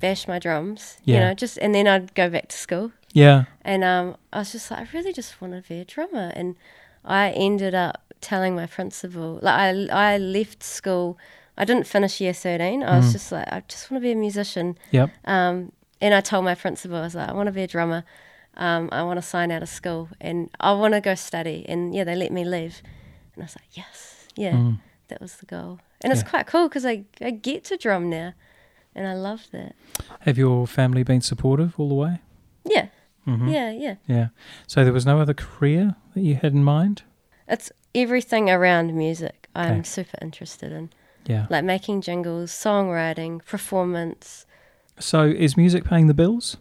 bash 0.00 0.26
my 0.28 0.38
drums. 0.38 0.98
yeah. 1.04 1.14
You 1.14 1.20
know, 1.24 1.34
just 1.34 1.58
and 1.58 1.74
then 1.74 1.86
I'd 1.86 2.14
go 2.14 2.28
back 2.30 2.48
to 2.48 2.56
school. 2.56 2.92
Yeah. 3.12 3.44
And 3.64 3.82
um, 3.84 4.16
I 4.32 4.38
was 4.38 4.52
just 4.52 4.70
like, 4.70 4.80
I 4.80 4.86
really 4.96 5.12
just 5.12 5.40
want 5.40 5.52
to 5.54 5.68
be 5.68 5.80
a 5.80 5.84
drummer. 5.84 6.32
And 6.34 6.56
I 7.04 7.30
ended 7.32 7.74
up 7.74 8.14
telling 8.20 8.54
my 8.54 8.66
principal, 8.66 9.38
like, 9.42 9.54
I, 9.54 10.14
I 10.14 10.18
left 10.18 10.62
school. 10.62 11.18
I 11.58 11.64
didn't 11.64 11.86
finish 11.86 12.20
year 12.20 12.32
13. 12.32 12.82
I 12.82 12.96
was 12.96 13.08
Mm. 13.08 13.12
just 13.12 13.32
like, 13.32 13.48
I 13.52 13.62
just 13.68 13.90
want 13.90 14.00
to 14.02 14.06
be 14.06 14.12
a 14.12 14.16
musician. 14.16 14.78
Yep. 14.92 15.10
Um, 15.26 15.72
and 16.00 16.14
I 16.14 16.20
told 16.20 16.44
my 16.44 16.54
principal, 16.54 16.96
I 16.96 17.02
was 17.02 17.14
like, 17.14 17.28
I 17.28 17.32
want 17.32 17.48
to 17.48 17.52
be 17.52 17.62
a 17.62 17.66
drummer. 17.66 18.04
Um, 18.56 18.88
I 18.92 19.02
want 19.02 19.16
to 19.18 19.22
sign 19.22 19.50
out 19.50 19.62
of 19.62 19.68
school 19.68 20.08
and 20.20 20.50
I 20.60 20.72
want 20.72 20.94
to 20.94 21.00
go 21.00 21.14
study. 21.14 21.64
And 21.68 21.94
yeah, 21.94 22.04
they 22.04 22.14
let 22.14 22.32
me 22.32 22.44
leave. 22.44 22.82
And 23.34 23.42
I 23.42 23.46
was 23.46 23.56
like, 23.56 23.76
yes, 23.76 24.28
yeah, 24.36 24.52
Mm. 24.52 24.78
that 25.08 25.20
was 25.20 25.36
the 25.36 25.46
goal. 25.46 25.78
And 26.02 26.12
it's 26.12 26.22
quite 26.22 26.46
cool 26.46 26.68
because 26.68 26.84
I, 26.84 27.04
I 27.20 27.30
get 27.30 27.64
to 27.64 27.76
drum 27.76 28.10
now. 28.10 28.34
And 28.94 29.06
I 29.06 29.14
love 29.14 29.46
that. 29.52 29.74
Have 30.20 30.36
your 30.36 30.66
family 30.66 31.02
been 31.02 31.22
supportive 31.22 31.74
all 31.78 31.88
the 31.88 31.94
way? 31.94 32.20
Yeah, 32.64 32.88
hmm 33.24 33.48
yeah, 33.48 33.70
yeah. 33.70 33.94
Yeah. 34.06 34.28
So 34.66 34.84
there 34.84 34.92
was 34.92 35.06
no 35.06 35.18
other 35.20 35.34
career 35.34 35.94
that 36.14 36.20
you 36.20 36.34
had 36.34 36.52
in 36.52 36.62
mind? 36.62 37.02
It's 37.48 37.72
everything 37.94 38.50
around 38.50 38.94
music 38.94 39.48
I'm 39.54 39.72
Okay. 39.80 39.82
super 39.84 40.18
interested 40.20 40.72
in. 40.72 40.90
Yeah. 41.26 41.46
Like 41.48 41.64
making 41.64 42.02
jingles, 42.02 42.50
songwriting, 42.52 43.44
performance. 43.46 44.44
So 44.98 45.24
is 45.26 45.56
music 45.56 45.84
paying 45.84 46.06
the 46.06 46.14
bills? 46.14 46.56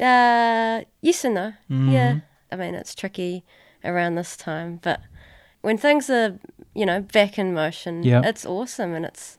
Uh, 0.00 0.82
yes 1.00 1.24
and 1.24 1.34
no. 1.34 1.52
Yeah. 1.68 2.12
Mhm. 2.14 2.22
I 2.52 2.56
mean, 2.56 2.74
it's 2.74 2.94
tricky 2.94 3.44
around 3.84 4.14
this 4.16 4.36
time, 4.36 4.78
but 4.82 5.00
when 5.62 5.78
things 5.78 6.08
are, 6.10 6.38
you 6.74 6.86
know, 6.86 7.00
back 7.00 7.38
in 7.38 7.54
motion, 7.54 8.02
Yeah. 8.02 8.22
it's 8.24 8.44
awesome 8.46 8.94
and 8.94 9.04
it's 9.06 9.38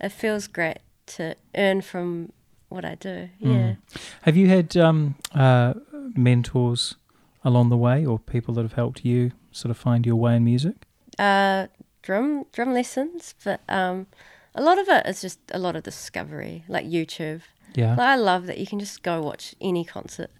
it 0.00 0.12
feels 0.12 0.46
great 0.48 0.78
to 1.06 1.34
earn 1.56 1.80
from 1.80 2.32
what 2.68 2.84
I 2.84 2.96
do. 2.96 3.28
Mm. 3.40 3.54
Yeah. 3.54 3.74
Have 4.22 4.36
you 4.36 4.48
had 4.48 4.76
um, 4.76 5.14
uh, 5.34 5.74
mentors 6.16 6.96
along 7.44 7.70
the 7.70 7.76
way 7.76 8.04
or 8.04 8.18
people 8.18 8.54
that 8.54 8.62
have 8.62 8.74
helped 8.74 9.04
you 9.04 9.30
sort 9.52 9.70
of 9.70 9.76
find 9.78 10.04
your 10.06 10.16
way 10.16 10.36
in 10.36 10.44
music? 10.44 10.74
Uh, 11.18 11.68
drum 12.02 12.44
drum 12.52 12.72
lessons, 12.74 13.34
but 13.44 13.60
um, 13.68 14.06
a 14.54 14.62
lot 14.62 14.78
of 14.78 14.88
it 14.88 15.06
is 15.06 15.20
just 15.22 15.38
a 15.52 15.58
lot 15.58 15.76
of 15.76 15.82
discovery, 15.84 16.64
like 16.68 16.84
YouTube. 16.86 17.42
Yeah. 17.74 17.90
Like, 17.90 17.98
I 18.00 18.14
love 18.16 18.46
that 18.46 18.58
you 18.58 18.66
can 18.66 18.78
just 18.78 19.02
go 19.02 19.20
watch 19.22 19.54
any 19.60 19.84
concert 19.84 20.30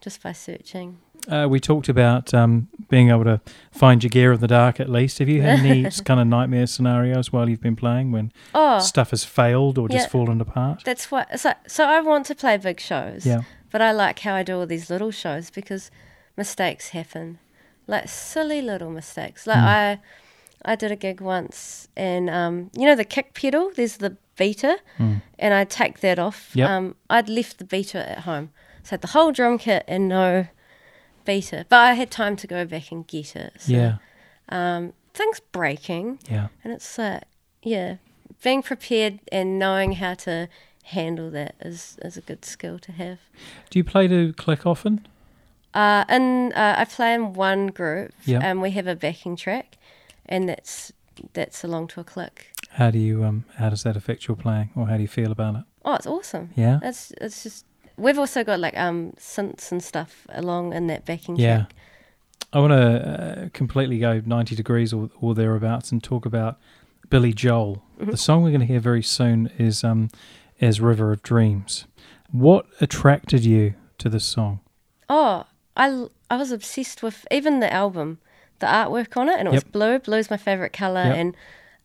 just 0.00 0.22
by 0.22 0.32
searching. 0.32 0.98
Uh, 1.28 1.46
we 1.48 1.58
talked 1.58 1.88
about 1.88 2.34
um, 2.34 2.68
being 2.90 3.08
able 3.08 3.24
to 3.24 3.40
find 3.72 4.02
your 4.02 4.10
gear 4.10 4.32
in 4.34 4.40
the 4.40 4.46
dark 4.46 4.78
at 4.78 4.90
least. 4.90 5.18
Have 5.20 5.28
you 5.28 5.40
had 5.40 5.60
any 5.60 5.84
kind 6.04 6.20
of 6.20 6.26
nightmare 6.26 6.66
scenarios 6.66 7.32
while 7.32 7.48
you've 7.48 7.62
been 7.62 7.76
playing 7.76 8.12
when 8.12 8.30
Oh, 8.54 8.78
stuff 8.80 9.10
has 9.10 9.24
failed 9.24 9.78
or 9.78 9.88
just 9.88 10.10
fallen 10.10 10.40
apart? 10.42 10.82
that's 10.84 11.10
what. 11.10 11.40
So, 11.40 11.54
so 11.66 11.84
I 11.86 12.00
want 12.00 12.26
to 12.26 12.34
play 12.34 12.58
big 12.58 12.78
shows. 12.80 13.24
Yeah. 13.24 13.42
But 13.70 13.80
I 13.80 13.92
like 13.92 14.18
how 14.18 14.34
I 14.34 14.42
do 14.42 14.58
all 14.58 14.66
these 14.66 14.90
little 14.90 15.10
shows 15.10 15.48
because 15.50 15.90
mistakes 16.36 16.90
happen, 16.90 17.38
like 17.86 18.08
silly 18.08 18.60
little 18.60 18.90
mistakes. 18.90 19.46
Like 19.46 19.58
Hmm. 19.58 19.64
I, 19.64 19.98
I 20.66 20.74
did 20.76 20.92
a 20.92 20.96
gig 20.96 21.20
once, 21.20 21.88
and 21.96 22.28
um, 22.28 22.70
you 22.76 22.84
know 22.86 22.94
the 22.96 23.04
kick 23.04 23.32
pedal. 23.34 23.70
There's 23.74 23.96
the 23.96 24.16
beater, 24.36 24.76
and 24.98 25.54
I'd 25.54 25.70
take 25.70 26.00
that 26.00 26.18
off. 26.18 26.50
Yep. 26.54 26.68
Um, 26.70 26.94
I'd 27.10 27.28
left 27.28 27.58
the 27.58 27.64
beater 27.64 27.98
at 27.98 28.20
home, 28.20 28.50
so 28.82 28.90
I 28.90 28.92
had 28.94 29.00
the 29.02 29.08
whole 29.08 29.32
drum 29.32 29.58
kit 29.58 29.84
and 29.88 30.08
no 30.08 30.46
beater. 31.24 31.64
But 31.68 31.76
I 31.78 31.94
had 31.94 32.10
time 32.10 32.36
to 32.36 32.46
go 32.46 32.64
back 32.64 32.90
and 32.92 33.06
get 33.06 33.34
it. 33.36 33.52
So, 33.58 33.72
Yeah, 33.72 33.96
Um, 34.48 34.92
things 35.14 35.40
breaking, 35.52 36.18
yeah. 36.30 36.48
and 36.62 36.72
it's 36.72 36.98
uh, 36.98 37.20
yeah, 37.62 37.96
being 38.42 38.62
prepared 38.62 39.20
and 39.32 39.58
knowing 39.58 39.92
how 39.92 40.14
to 40.14 40.48
handle 40.84 41.30
that 41.30 41.54
is 41.60 41.96
is 42.02 42.16
a 42.18 42.20
good 42.20 42.44
skill 42.44 42.78
to 42.78 42.92
have. 42.92 43.18
Do 43.70 43.78
you 43.78 43.84
play 43.84 44.06
to 44.08 44.32
click 44.34 44.66
often? 44.66 45.06
Uh, 45.72 46.04
and 46.08 46.52
uh, 46.52 46.74
I 46.78 46.84
play 46.84 47.14
in 47.14 47.32
one 47.32 47.66
group, 47.68 48.12
Yeah. 48.24 48.40
and 48.42 48.62
we 48.62 48.70
have 48.72 48.86
a 48.86 48.94
backing 48.94 49.34
track, 49.36 49.76
and 50.26 50.48
that's 50.48 50.92
that's 51.32 51.64
along 51.64 51.88
to 51.88 52.00
a 52.00 52.04
click. 52.04 52.52
How 52.74 52.90
do 52.90 52.98
you 52.98 53.24
um 53.24 53.44
how 53.56 53.70
does 53.70 53.82
that 53.84 53.96
affect 53.96 54.26
your 54.28 54.36
playing 54.36 54.70
or 54.76 54.86
how 54.88 54.96
do 54.96 55.02
you 55.02 55.08
feel 55.08 55.30
about 55.32 55.54
it? 55.56 55.62
Oh, 55.84 55.94
it's 55.94 56.06
awesome. 56.06 56.50
Yeah. 56.56 56.80
It's 56.82 57.12
it's 57.20 57.42
just 57.42 57.64
we've 57.96 58.18
also 58.18 58.42
got 58.44 58.58
like 58.60 58.76
um 58.76 59.12
synths 59.18 59.70
and 59.72 59.82
stuff 59.82 60.26
along 60.30 60.72
in 60.72 60.86
that 60.88 61.04
backing 61.04 61.36
Yeah. 61.36 61.56
track. 61.56 61.74
I 62.52 62.58
want 62.60 62.72
to 62.72 63.08
uh, 63.46 63.48
completely 63.52 63.98
go 63.98 64.22
90 64.24 64.54
degrees 64.54 64.92
or, 64.92 65.10
or 65.20 65.34
thereabouts 65.34 65.90
and 65.92 66.00
talk 66.02 66.24
about 66.24 66.56
Billy 67.10 67.32
Joel. 67.32 67.82
Mm-hmm. 68.00 68.10
The 68.12 68.16
song 68.16 68.42
we're 68.44 68.50
going 68.50 68.60
to 68.60 68.66
hear 68.66 68.80
very 68.80 69.02
soon 69.02 69.50
is 69.58 69.84
um 69.84 70.08
is 70.60 70.80
River 70.80 71.12
of 71.12 71.22
Dreams. 71.22 71.86
What 72.30 72.66
attracted 72.80 73.44
you 73.44 73.74
to 73.98 74.08
this 74.08 74.24
song? 74.24 74.60
Oh, 75.08 75.44
I 75.76 76.06
I 76.30 76.36
was 76.36 76.50
obsessed 76.50 77.02
with 77.02 77.24
even 77.30 77.60
the 77.60 77.72
album, 77.72 78.18
the 78.58 78.66
artwork 78.66 79.16
on 79.16 79.28
it, 79.28 79.38
and 79.38 79.46
it 79.46 79.52
was 79.52 79.62
blue. 79.64 79.98
blue. 80.00 80.18
is 80.18 80.30
my 80.30 80.36
favorite 80.36 80.72
color, 80.72 81.04
Yep. 81.04 81.16
and 81.16 81.36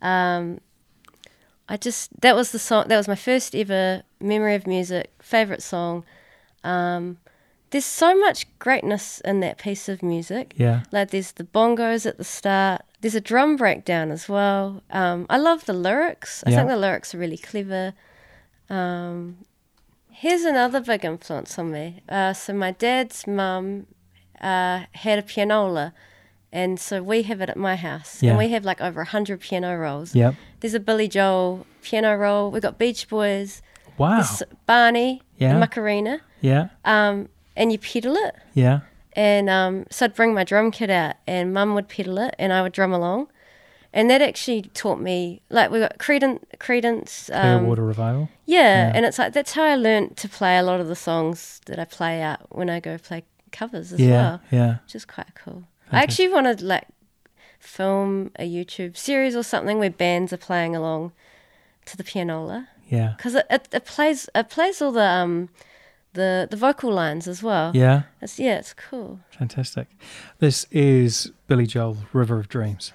um, 0.01 0.59
I 1.69 1.77
just 1.77 2.09
that 2.21 2.35
was 2.35 2.51
the 2.51 2.59
song. 2.59 2.87
That 2.87 2.97
was 2.97 3.07
my 3.07 3.15
first 3.15 3.55
ever 3.55 4.03
memory 4.19 4.55
of 4.55 4.65
music, 4.67 5.11
favorite 5.21 5.61
song. 5.63 6.03
Um, 6.63 7.17
there's 7.69 7.85
so 7.85 8.17
much 8.19 8.47
greatness 8.57 9.21
in 9.21 9.39
that 9.41 9.59
piece 9.59 9.87
of 9.87 10.01
music. 10.01 10.53
Yeah. 10.57 10.81
Like 10.91 11.11
there's 11.11 11.33
the 11.33 11.43
bongos 11.43 12.05
at 12.07 12.17
the 12.17 12.23
start. 12.23 12.81
There's 13.01 13.15
a 13.15 13.21
drum 13.21 13.55
breakdown 13.55 14.09
as 14.11 14.27
well. 14.27 14.81
Um, 14.89 15.27
I 15.29 15.37
love 15.37 15.65
the 15.65 15.73
lyrics. 15.73 16.43
I 16.45 16.49
Yeah. 16.49 16.57
think 16.57 16.69
the 16.69 16.77
lyrics 16.77 17.13
are 17.13 17.19
really 17.19 17.37
clever. 17.37 17.93
Um, 18.69 19.45
here's 20.11 20.43
another 20.43 20.79
big 20.81 21.05
influence 21.05 21.57
on 21.59 21.71
me. 21.71 22.01
Uh, 22.09 22.33
so 22.33 22.53
my 22.53 22.71
dad's 22.71 23.25
mum 23.27 23.85
uh, 24.41 24.85
had 24.93 25.19
a 25.19 25.21
pianola, 25.23 25.93
and 26.51 26.79
so 26.79 27.01
we 27.03 27.23
have 27.23 27.41
it 27.41 27.49
at 27.49 27.57
my 27.57 27.75
house, 27.75 28.21
Yeah. 28.21 28.31
and 28.31 28.37
we 28.39 28.49
have 28.49 28.65
like 28.65 28.81
over 28.81 29.01
a 29.01 29.05
hundred 29.05 29.39
piano 29.41 29.75
rolls. 29.77 30.15
Yep. 30.15 30.35
There's 30.59 30.73
a 30.73 30.79
Billy 30.79 31.07
Joel 31.07 31.65
piano 31.81 32.15
roll. 32.15 32.51
We've 32.51 32.61
got 32.61 32.77
Beach 32.77 33.07
Boys. 33.07 33.61
Wow. 33.97 34.23
Barney. 34.65 35.21
Yeah. 35.37 35.53
The 35.53 35.59
Macarena. 35.59 36.21
Yeah. 36.41 36.69
Um, 36.85 37.29
and 37.55 37.71
you 37.71 37.77
pedal 37.77 38.15
it. 38.15 38.35
Yeah. 38.53 38.79
And 39.13 39.49
um, 39.49 39.85
so 39.89 40.05
I'd 40.05 40.15
bring 40.15 40.33
my 40.33 40.43
drum 40.43 40.71
kit 40.71 40.89
out, 40.89 41.15
and 41.27 41.53
Mum 41.53 41.75
would 41.75 41.89
pedal 41.89 42.17
it, 42.19 42.35
and 42.39 42.53
I 42.53 42.61
would 42.61 42.71
drum 42.71 42.93
along. 42.93 43.27
And 43.91 44.09
that 44.11 44.21
actually 44.21 44.61
taught 44.61 45.01
me, 45.01 45.41
like 45.49 45.71
we 45.71 45.79
got 45.79 45.97
Creedence, 45.97 46.41
Creedence, 46.59 47.29
um, 47.33 47.59
Clearwater 47.61 47.83
Revival. 47.85 48.29
yeah, 48.45 48.59
Yeah. 48.61 48.91
and 48.95 49.03
it's 49.05 49.17
like 49.17 49.33
that's 49.33 49.53
how 49.53 49.63
I 49.63 49.75
learned 49.75 50.15
to 50.17 50.29
play 50.29 50.57
a 50.57 50.63
lot 50.63 50.79
of 50.79 50.87
the 50.87 50.95
songs 50.95 51.59
that 51.65 51.79
I 51.79 51.85
play 51.85 52.21
out 52.21 52.55
when 52.55 52.69
I 52.69 52.79
go 52.79 52.97
play 52.99 53.23
covers 53.51 53.91
as 53.91 53.99
Yeah. 53.99 54.09
well, 54.11 54.41
Yeah. 54.51 54.75
which 54.85 54.93
is 54.95 55.05
quite 55.05 55.33
cool. 55.33 55.63
I 55.91 56.01
actually 56.03 56.29
want 56.29 56.59
to 56.59 56.65
like 56.65 56.87
film 57.59 58.31
a 58.39 58.47
YouTube 58.49 58.95
series 58.97 59.35
or 59.35 59.43
something 59.43 59.79
where 59.79 59.89
bands 59.89 60.31
are 60.33 60.37
playing 60.37 60.75
along 60.75 61.11
to 61.85 61.97
the 61.97 62.03
pianola 62.03 62.67
Yeah. 62.87 63.13
because 63.17 63.35
it, 63.35 63.45
it, 63.49 63.67
it 63.73 63.85
plays 63.85 64.29
it 64.35 64.49
plays 64.49 64.81
all 64.81 64.91
the 64.91 65.03
um 65.03 65.49
the 66.13 66.47
the 66.49 66.57
vocal 66.57 66.91
lines 66.91 67.27
as 67.27 67.43
well. 67.43 67.71
Yeah. 67.75 68.03
it's, 68.21 68.39
yeah, 68.39 68.57
it's 68.59 68.73
cool. 68.73 69.19
Fantastic. 69.37 69.87
This 70.39 70.65
is 70.71 71.31
Billy 71.47 71.65
Joel, 71.67 71.97
River 72.13 72.39
of 72.39 72.47
Dreams. 72.49 72.93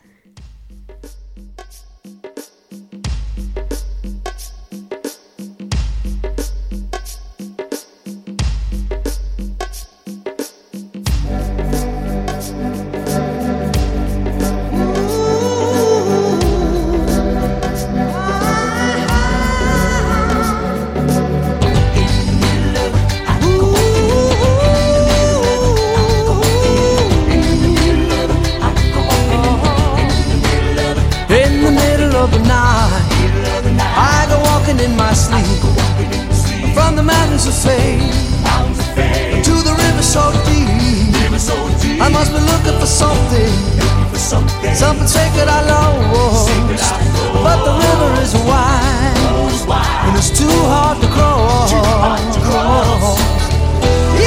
Fame 37.64 38.12
to 39.42 39.55
the 39.64 39.72
river 39.72 40.05
so 40.05 40.20
deep. 40.44 40.68
I 41.96 42.09
must 42.12 42.31
be 42.37 42.40
looking 42.53 42.77
for 42.79 42.87
something, 42.87 43.53
something 44.77 45.09
sacred 45.09 45.48
I 45.48 45.61
lost. 45.72 46.53
But 47.40 47.59
the 47.64 47.72
river 47.72 48.11
is 48.20 48.35
wide, 48.44 49.16
and 50.05 50.12
it's 50.20 50.29
too 50.29 50.59
hard 50.68 51.00
to 51.00 51.09
cross. 51.16 51.72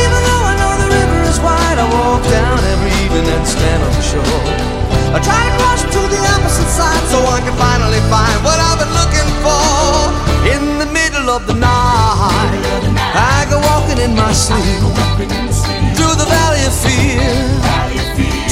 Even 0.01 0.19
though 0.27 0.43
I 0.51 0.53
know 0.57 0.73
the 0.81 0.89
river 0.97 1.19
is 1.29 1.39
wide, 1.39 1.77
I 1.77 1.85
walk 1.93 2.23
down 2.33 2.57
every 2.73 2.93
evening 3.05 3.29
and 3.29 3.45
stand 3.45 3.81
on 3.85 3.91
the 3.93 4.05
shore. 4.11 4.41
I 5.13 5.19
try 5.21 5.41
to 5.45 5.53
cross 5.61 5.81
to 5.85 6.01
the 6.09 6.21
opposite 6.33 6.71
side 6.73 7.05
so 7.13 7.21
I 7.21 7.39
can 7.45 7.55
finally 7.61 8.01
find 8.09 8.37
what 8.41 8.57
I've 8.57 8.81
been 8.81 8.93
looking 8.97 9.29
for. 9.45 9.61
In 10.53 10.63
the 10.81 10.89
middle 10.91 11.29
of 11.29 11.45
the 11.45 11.53
night, 11.53 12.36
I 13.97 14.03
in 14.03 14.13
my 14.15 14.31
sleep 14.31 14.61
through 15.97 16.15
the 16.21 16.29
valley 16.29 16.61
of 16.69 16.73
fear 16.85 17.17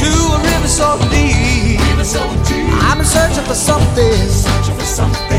to 0.02 0.10
a 0.34 0.38
river 0.42 0.68
so 0.68 0.98
deep. 1.14 1.78
I'm 2.82 3.04
searching 3.06 3.46
for 3.46 3.54
something 3.54 4.18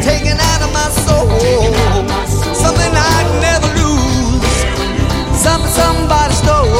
taken 0.06 0.38
out 0.38 0.62
of 0.62 0.70
my 0.70 0.88
soul, 1.06 1.26
something 2.54 2.92
I'd 2.94 3.30
never 3.42 3.66
lose, 3.74 4.46
something 5.42 5.74
somebody 5.74 6.34
stole. 6.34 6.70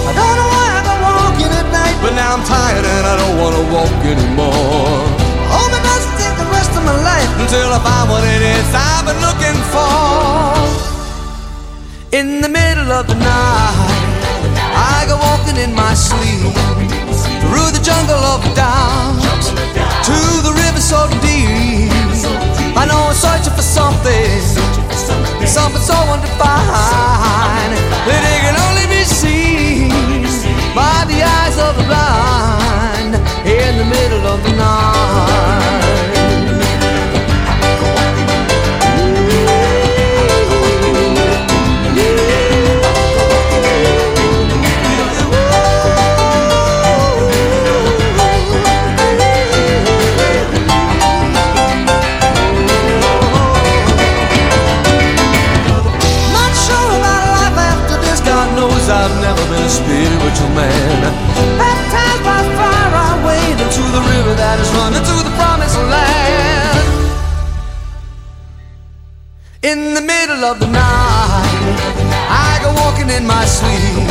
I 0.00 0.12
don't 0.16 0.36
know 0.40 0.48
why 0.48 0.68
I 0.72 0.82
go 0.88 0.94
walking 1.04 1.52
at 1.60 1.68
night, 1.72 1.96
but 2.00 2.14
now 2.16 2.36
I'm 2.36 2.44
tired 2.44 2.84
and 2.84 3.04
I 3.04 3.16
don't 3.20 3.36
wanna 3.36 3.64
walk 3.68 4.00
anymore. 4.08 4.96
Hope 5.44 5.72
it 5.76 5.82
doesn't 5.84 6.16
take 6.16 6.36
the 6.40 6.48
rest 6.56 6.72
of 6.72 6.84
my 6.84 6.96
life 7.04 7.32
until 7.36 7.68
I 7.68 7.78
find 7.84 8.08
what 8.08 8.24
it 8.24 8.40
is 8.40 8.64
I've 8.72 9.04
been 9.04 9.20
looking 9.20 9.60
for. 9.68 10.59
In 12.12 12.40
the 12.40 12.48
middle 12.48 12.90
of 12.90 13.06
the 13.06 13.14
night, 13.14 14.24
I 14.74 15.06
go 15.06 15.14
walking 15.14 15.56
in 15.62 15.72
my 15.72 15.94
sleep 15.94 16.42
through 17.38 17.70
the 17.70 17.78
jungle 17.84 18.18
of 18.34 18.42
doubt 18.52 19.14
to 20.10 20.18
the 20.42 20.50
river 20.50 20.80
so 20.80 21.06
deep. 21.22 21.86
I 22.74 22.84
know 22.90 22.98
I'm 22.98 23.14
searching 23.14 23.54
for 23.54 23.62
something, 23.62 24.42
something 25.46 25.80
so 25.80 25.94
undefined 26.10 27.78
that 28.10 28.22
it 28.26 28.40
can 28.42 28.58
only 28.58 28.90
be 28.90 29.04
seen 29.06 30.26
by 30.74 31.06
the 31.06 31.22
eyes 31.22 31.58
of 31.62 31.76
the 31.78 31.86
blind 31.86 33.14
in 33.46 33.78
the 33.78 33.84
middle 33.84 34.26
of 34.26 34.42
the 34.42 34.50
night. 34.56 35.29
I've 59.10 59.20
never 59.22 59.42
been 59.50 59.64
a 59.66 59.68
spiritual 59.68 60.50
man. 60.54 61.02
Baptized 61.58 62.22
by 62.22 62.46
fire, 62.54 62.94
I 62.94 63.10
wade 63.26 63.58
into 63.58 63.82
the 63.90 64.02
river 64.06 64.34
that 64.38 64.62
is 64.62 64.70
running 64.78 65.02
to 65.02 65.16
the 65.26 65.34
promised 65.34 65.74
land. 65.90 66.86
In 69.66 69.94
the 69.98 70.00
middle 70.00 70.44
of 70.46 70.60
the 70.60 70.70
night, 70.70 71.74
I 72.30 72.62
go 72.62 72.70
walking 72.78 73.10
in 73.10 73.26
my 73.26 73.44
sleep 73.44 74.06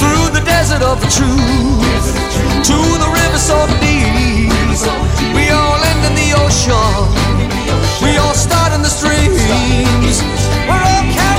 through 0.00 0.32
the 0.32 0.40
desert 0.48 0.80
of 0.80 0.96
the 1.04 1.10
truth 1.12 2.08
to 2.64 2.78
the 2.96 3.10
river 3.20 3.36
so 3.36 3.68
deep. 3.84 4.48
We 5.36 5.52
all 5.52 5.76
end 5.92 6.02
in 6.08 6.14
the 6.16 6.32
ocean. 6.40 7.04
We 8.00 8.16
all 8.16 8.32
start 8.32 8.72
in 8.72 8.80
the 8.80 8.88
streams. 8.88 10.24
We're 10.64 10.80
all 10.80 11.04
carried. 11.12 11.35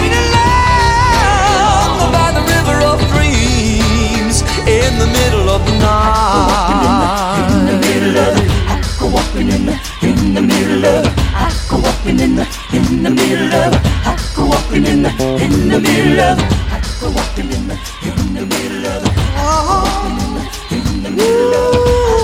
In 4.88 4.98
the 5.00 5.08
middle 5.08 5.50
of 5.50 5.66
the 5.66 5.74
night. 5.80 7.50
In 7.52 7.66
the 7.70 7.76
middle 7.86 8.18
of 8.26 8.38
it, 8.40 8.50
I 8.72 8.76
go 9.00 9.08
walking 9.16 9.50
in 9.56 9.66
the 9.68 9.76
in 10.02 10.34
the 10.34 10.42
middle 10.42 10.86
of 10.86 11.06
it. 11.06 11.14
I 11.36 11.48
go 11.70 11.78
walking 11.86 12.20
in 12.20 12.36
the 12.36 12.46
in 12.74 13.04
the 13.04 13.12
middle 13.12 13.54
of 13.64 13.74
it. 13.76 13.82
I 14.08 14.16
go 14.36 14.46
walking 14.46 14.86
in 14.86 15.04
the 15.04 15.12
in 15.44 15.70
the 15.70 15.80
middle 15.80 16.20
of 16.30 16.40
it. 16.40 16.46
I 16.72 16.80
go 17.02 17.08
walking 17.18 17.50
in 17.52 17.68
the 17.68 17.76
in 18.08 18.34
the 18.36 18.46
middle 18.46 18.86
of 18.94 19.04
it. 19.06 19.14
Oh, 19.38 20.70
in 20.72 21.04
the 21.04 21.10
middle 21.12 21.54
of 21.54 22.12
it. 22.12 22.17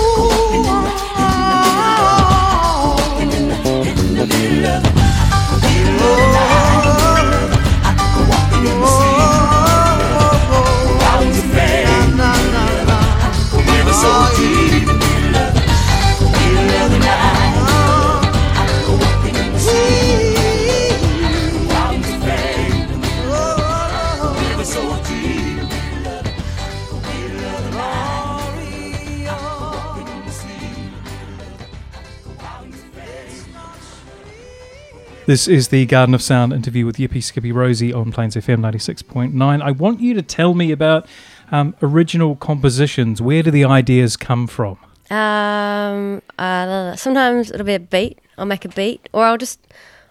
This 35.26 35.48
is 35.48 35.68
the 35.68 35.86
Garden 35.86 36.14
of 36.14 36.20
Sound 36.20 36.52
interview 36.52 36.84
with 36.84 36.98
Yippee 36.98 37.22
Skippy 37.22 37.50
Rosie 37.50 37.94
on 37.94 38.12
Plains 38.12 38.36
FM 38.36 38.58
96.9. 38.58 39.62
I 39.62 39.70
want 39.70 40.00
you 40.00 40.12
to 40.12 40.20
tell 40.20 40.52
me 40.52 40.70
about 40.70 41.06
um, 41.50 41.74
original 41.80 42.36
compositions. 42.36 43.22
Where 43.22 43.42
do 43.42 43.50
the 43.50 43.64
ideas 43.64 44.18
come 44.18 44.46
from? 44.46 44.76
Um, 45.10 46.20
uh, 46.38 46.94
sometimes 46.96 47.50
it'll 47.50 47.64
be 47.64 47.72
a 47.72 47.80
beat. 47.80 48.18
I'll 48.36 48.44
make 48.44 48.66
a 48.66 48.68
beat, 48.68 49.08
or 49.14 49.24
I'll 49.24 49.38
just, 49.38 49.60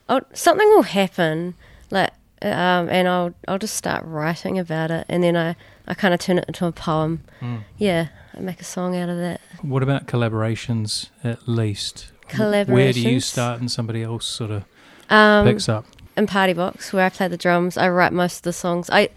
I'll, 0.09 0.21
something 0.33 0.67
will 0.69 0.81
happen, 0.81 1.53
like, 1.91 2.09
um, 2.41 2.89
and 2.89 3.07
I'll 3.07 3.35
I'll 3.47 3.59
just 3.59 3.75
start 3.75 4.03
writing 4.05 4.57
about 4.57 4.89
it, 4.89 5.05
and 5.09 5.23
then 5.23 5.37
I 5.37 5.55
I 5.87 5.93
kind 5.93 6.15
of 6.15 6.21
turn 6.21 6.39
it 6.39 6.45
into 6.47 6.65
a 6.65 6.71
poem. 6.71 7.23
Yeah, 7.77 8.07
I 8.35 8.39
make 8.39 8.59
a 8.59 8.63
song 8.63 8.97
out 8.97 9.09
of 9.09 9.17
that. 9.17 9.41
What 9.61 9.83
about 9.83 10.07
collaborations 10.07 11.09
at 11.23 11.47
least? 11.47 12.11
Where 12.35 12.91
do 12.93 13.01
you 13.01 13.19
start 13.19 13.59
and 13.59 13.69
somebody 13.71 14.01
else 14.01 14.25
sort 14.25 14.49
of 14.49 14.65
Um, 15.09 15.45
picks 15.45 15.67
up? 15.69 15.85
in 16.17 16.27
Party 16.27 16.53
Box 16.53 16.93
where 16.93 17.05
I 17.05 17.09
play 17.09 17.27
the 17.27 17.37
drums. 17.37 17.77
I 17.77 17.89
write 17.89 18.13
most 18.13 18.37
of 18.37 18.41
the 18.43 18.53
songs. 18.53 18.89
I 18.91 19.09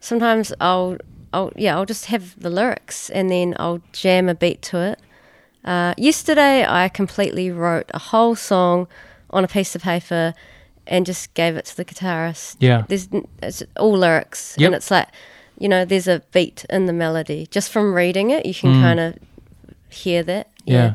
sometimes 0.00 0.52
I'll 0.60 0.96
I'll 1.32 1.52
yeah 1.56 1.76
I'll 1.76 1.86
just 1.86 2.06
have 2.06 2.38
the 2.40 2.50
lyrics 2.50 3.10
and 3.10 3.30
then 3.30 3.54
I'll 3.58 3.80
jam 3.92 4.28
a 4.28 4.34
beat 4.34 4.62
to 4.62 4.78
it. 4.80 4.98
Uh, 5.64 5.94
yesterday 5.96 6.66
I 6.66 6.88
completely 6.88 7.50
wrote 7.50 7.90
a 7.94 7.98
whole 7.98 8.34
song 8.34 8.88
on 9.30 9.44
a 9.44 9.48
piece 9.48 9.74
of 9.76 9.82
paper 9.82 10.34
and 10.86 11.06
just 11.06 11.32
gave 11.34 11.54
it 11.56 11.64
to 11.66 11.76
the 11.76 11.84
guitarist. 11.84 12.56
Yeah. 12.58 12.84
there's 12.88 13.08
it's 13.42 13.62
all 13.78 13.96
lyrics 13.96 14.56
Yep. 14.58 14.66
and 14.66 14.74
it's 14.74 14.90
like 14.90 15.08
you 15.58 15.68
know 15.68 15.84
there's 15.84 16.08
a 16.08 16.22
beat 16.32 16.64
in 16.68 16.86
the 16.86 16.92
melody. 16.92 17.46
Just 17.50 17.70
from 17.70 17.94
reading 17.94 18.30
it, 18.30 18.44
you 18.46 18.54
can 18.54 18.72
Mm. 18.74 18.80
kind 18.82 19.00
of 19.00 19.14
hear 19.90 20.22
that. 20.24 20.48
Yeah. 20.64 20.94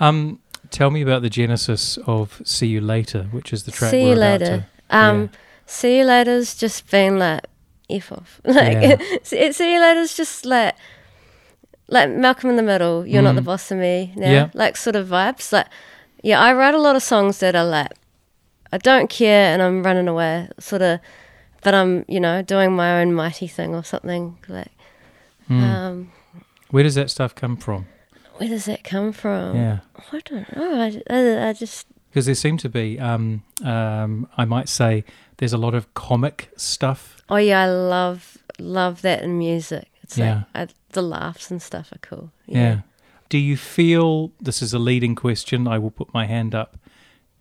Um, 0.00 0.38
tell 0.76 0.90
me 0.90 1.00
about 1.02 1.22
the 1.22 1.30
genesis 1.30 1.98
of 2.06 2.40
See 2.44 2.66
You 2.68 2.80
Later, 2.80 3.22
which 3.32 3.52
is 3.52 3.62
the 3.64 3.72
track 3.72 3.90
See 3.90 4.02
we're 4.04 4.10
you 4.10 4.16
later. 4.28 4.46
to- 4.90 4.96
Um, 4.96 5.20
yeah. 5.22 5.28
see 5.66 5.98
you 5.98 6.04
later's 6.04 6.54
just 6.54 6.90
been 6.90 7.18
like 7.18 7.44
f 7.90 8.12
off. 8.12 8.40
Like 8.44 8.78
Yeah. 8.82 8.96
see, 9.22 9.52
see 9.52 9.72
you 9.74 9.80
later's 9.80 10.14
just 10.16 10.44
like 10.44 10.74
like 11.88 12.10
Malcolm 12.10 12.50
in 12.50 12.56
the 12.56 12.62
Middle. 12.72 13.06
You're 13.06 13.22
not 13.22 13.34
the 13.36 13.40
Mm. 13.40 13.50
boss 13.50 13.70
of 13.70 13.78
me 13.78 14.12
now. 14.16 14.30
Yeah. 14.30 14.48
Like 14.54 14.76
sort 14.76 14.96
of 14.96 15.08
vibes. 15.08 15.52
Like 15.52 15.66
yeah, 16.22 16.40
I 16.40 16.52
write 16.52 16.74
a 16.74 16.80
lot 16.86 16.96
of 16.96 17.02
songs 17.02 17.38
that 17.38 17.54
are 17.56 17.64
like 17.78 17.92
I 18.72 18.78
don't 18.78 19.08
care 19.08 19.52
and 19.52 19.62
I'm 19.62 19.82
running 19.82 20.08
away, 20.08 20.48
sort 20.58 20.82
of. 20.82 21.00
But 21.62 21.74
I'm 21.74 22.04
you 22.08 22.20
know 22.20 22.42
doing 22.42 22.72
my 22.76 23.00
own 23.00 23.14
mighty 23.14 23.46
thing 23.48 23.74
or 23.74 23.82
something 23.84 24.36
like. 24.48 24.72
Mm. 25.50 25.62
Um, 25.62 26.10
Where 26.72 26.82
does 26.82 26.96
that 26.96 27.08
stuff 27.10 27.34
come 27.34 27.56
from? 27.56 27.86
Where 28.38 28.48
does 28.48 28.64
that 28.66 28.84
come 28.84 29.12
from? 29.12 29.56
Yeah. 29.56 29.78
I 30.12 30.20
don't 30.24 30.56
know. 30.56 30.80
I, 30.80 31.02
I, 31.10 31.48
I 31.48 31.52
just 31.52 31.86
Because 32.10 32.26
there 32.26 32.34
seem 32.34 32.56
to 32.58 32.68
be, 32.68 32.98
um, 33.00 33.42
um, 33.64 34.28
I 34.36 34.44
might 34.44 34.68
say, 34.68 35.04
there's 35.38 35.52
a 35.52 35.58
lot 35.58 35.74
of 35.74 35.92
comic 35.94 36.50
stuff. 36.56 37.22
Oh 37.28 37.36
yeah, 37.36 37.62
I 37.62 37.66
love 37.68 38.38
love 38.58 39.02
that 39.02 39.22
in 39.22 39.38
music. 39.38 39.88
It's 40.02 40.16
Yeah. 40.16 40.44
like 40.54 40.70
I, 40.70 40.74
the 40.90 41.02
laughs 41.02 41.50
and 41.50 41.60
stuff 41.60 41.92
are 41.92 41.98
cool. 41.98 42.30
Yeah. 42.46 42.80
Do 43.28 43.38
you 43.38 43.56
feel 43.56 44.30
this 44.40 44.62
is 44.62 44.72
a 44.72 44.78
leading 44.78 45.14
question? 45.16 45.66
I 45.66 45.78
will 45.78 45.90
put 45.90 46.14
my 46.14 46.26
hand 46.26 46.54
up. 46.54 46.78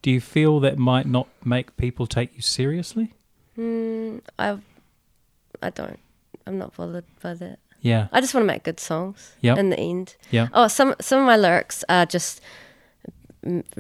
Do 0.01 0.10
you 0.12 0.19
feel 0.19 0.60
that 0.62 0.77
might 0.77 1.05
not 1.05 1.27
make 1.43 1.77
people 1.77 2.08
take 2.08 2.36
you 2.36 2.41
seriously? 2.41 3.13
Mm, 3.58 4.21
I 4.39 4.58
I 5.62 5.69
don't. 5.69 5.99
I'm 6.47 6.58
not 6.58 6.75
bothered 6.75 7.05
by 7.21 7.34
that. 7.36 7.60
Yeah. 7.81 8.07
I 8.11 8.19
just 8.21 8.33
want 8.33 8.43
to 8.43 8.47
make 8.47 8.63
good 8.63 8.79
songs. 8.79 9.33
Yeah. 9.41 9.55
In 9.57 9.69
the 9.69 9.79
end. 9.79 10.15
Yeah. 10.31 10.47
Oh, 10.53 10.67
some 10.67 10.95
some 11.01 11.19
of 11.19 11.25
my 11.25 11.38
lyrics 11.38 11.83
are 11.89 12.05
just 12.05 12.41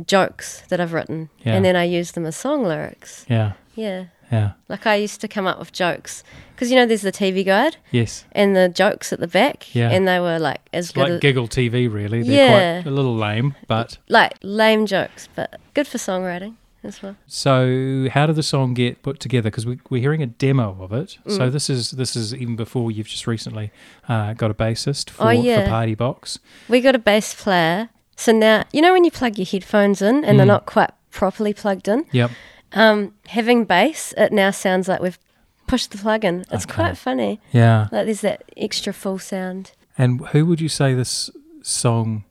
jokes 0.05 0.61
that 0.69 0.79
I've 0.79 0.93
written, 0.93 1.29
Yeah. 1.43 1.55
and 1.55 1.65
then 1.65 1.75
I 1.75 1.83
use 1.85 2.11
them 2.11 2.25
as 2.25 2.35
song 2.35 2.63
lyrics. 2.63 3.25
Yeah. 3.29 3.53
Yeah. 3.75 4.05
Yeah. 4.31 4.51
Like 4.69 4.87
I 4.87 4.95
used 4.95 5.21
to 5.21 5.27
come 5.27 5.45
up 5.47 5.59
with 5.59 5.71
jokes 5.71 6.23
because 6.53 6.69
you 6.71 6.75
know 6.75 6.85
there's 6.85 7.01
the 7.03 7.11
TV 7.11 7.45
guide 7.45 7.77
Yes. 7.91 8.25
and 8.31 8.55
the 8.55 8.69
jokes 8.69 9.13
at 9.13 9.19
the 9.19 9.27
back. 9.27 9.73
Yeah. 9.75 9.89
And 9.91 10.07
they 10.07 10.19
were 10.19 10.39
like 10.39 10.61
as 10.73 10.85
It's 10.85 10.93
good 10.93 11.01
like 11.01 11.11
as 11.13 11.19
giggle 11.19 11.47
TV, 11.47 11.91
really. 11.91 12.23
They're 12.23 12.47
Yeah. 12.47 12.81
quite 12.81 12.91
a 12.91 12.93
little 12.95 13.15
lame, 13.15 13.55
but 13.67 13.97
like 14.09 14.33
lame 14.41 14.85
jokes, 14.87 15.29
but 15.35 15.59
good 15.73 15.87
for 15.87 15.97
songwriting 15.99 16.55
as 16.85 17.01
well. 17.03 17.15
So, 17.27 18.07
how 18.11 18.25
did 18.27 18.35
the 18.35 18.43
song 18.43 18.73
get 18.73 19.01
put 19.03 19.19
together? 19.19 19.49
Because 19.49 19.65
we, 19.65 19.79
we're 19.89 20.01
hearing 20.01 20.21
a 20.23 20.27
demo 20.27 20.77
of 20.81 20.93
it. 20.93 21.17
Mm. 21.25 21.37
So 21.37 21.49
this 21.49 21.69
is 21.69 21.91
this 21.91 22.15
is 22.15 22.33
even 22.33 22.55
before 22.55 22.91
you've 22.91 23.07
just 23.07 23.27
recently 23.27 23.71
uh, 24.07 24.33
got 24.33 24.51
a 24.51 24.53
bassist 24.53 25.09
for, 25.09 25.25
Oh, 25.27 25.29
yeah. 25.31 25.63
for 25.65 25.69
Party 25.69 25.95
Box. 25.95 26.39
We 26.69 26.79
got 26.81 26.95
a 26.95 26.99
bass 26.99 27.33
player. 27.33 27.89
So 28.15 28.31
now, 28.31 28.63
you 28.71 28.81
know, 28.81 28.93
when 28.93 29.03
you 29.03 29.11
plug 29.11 29.37
your 29.37 29.45
headphones 29.45 30.01
in 30.01 30.23
and 30.23 30.39
they're 30.39 30.45
Mm. 30.45 30.55
not 30.57 30.65
quite 30.65 30.91
properly 31.11 31.53
plugged 31.53 31.87
in, 31.87 32.05
Yep. 32.13 32.31
um, 32.73 33.13
having 33.27 33.65
bass, 33.65 34.13
it 34.17 34.31
now 34.31 34.51
sounds 34.51 34.87
like 34.87 35.01
we've 35.01 35.19
pushed 35.67 35.91
the 35.91 35.97
plug 35.97 36.23
in. 36.23 36.45
It's 36.51 36.63
Okay. 36.65 36.75
quite 36.75 36.97
funny. 36.97 37.41
Yeah. 37.51 37.87
Like 37.91 38.05
there's 38.05 38.21
that 38.21 38.43
extra 38.55 38.93
full 38.93 39.19
sound. 39.19 39.71
And 39.97 40.25
who 40.27 40.45
would 40.45 40.61
you 40.61 40.69
say 40.69 40.93
this 40.93 41.29
song 41.61 42.23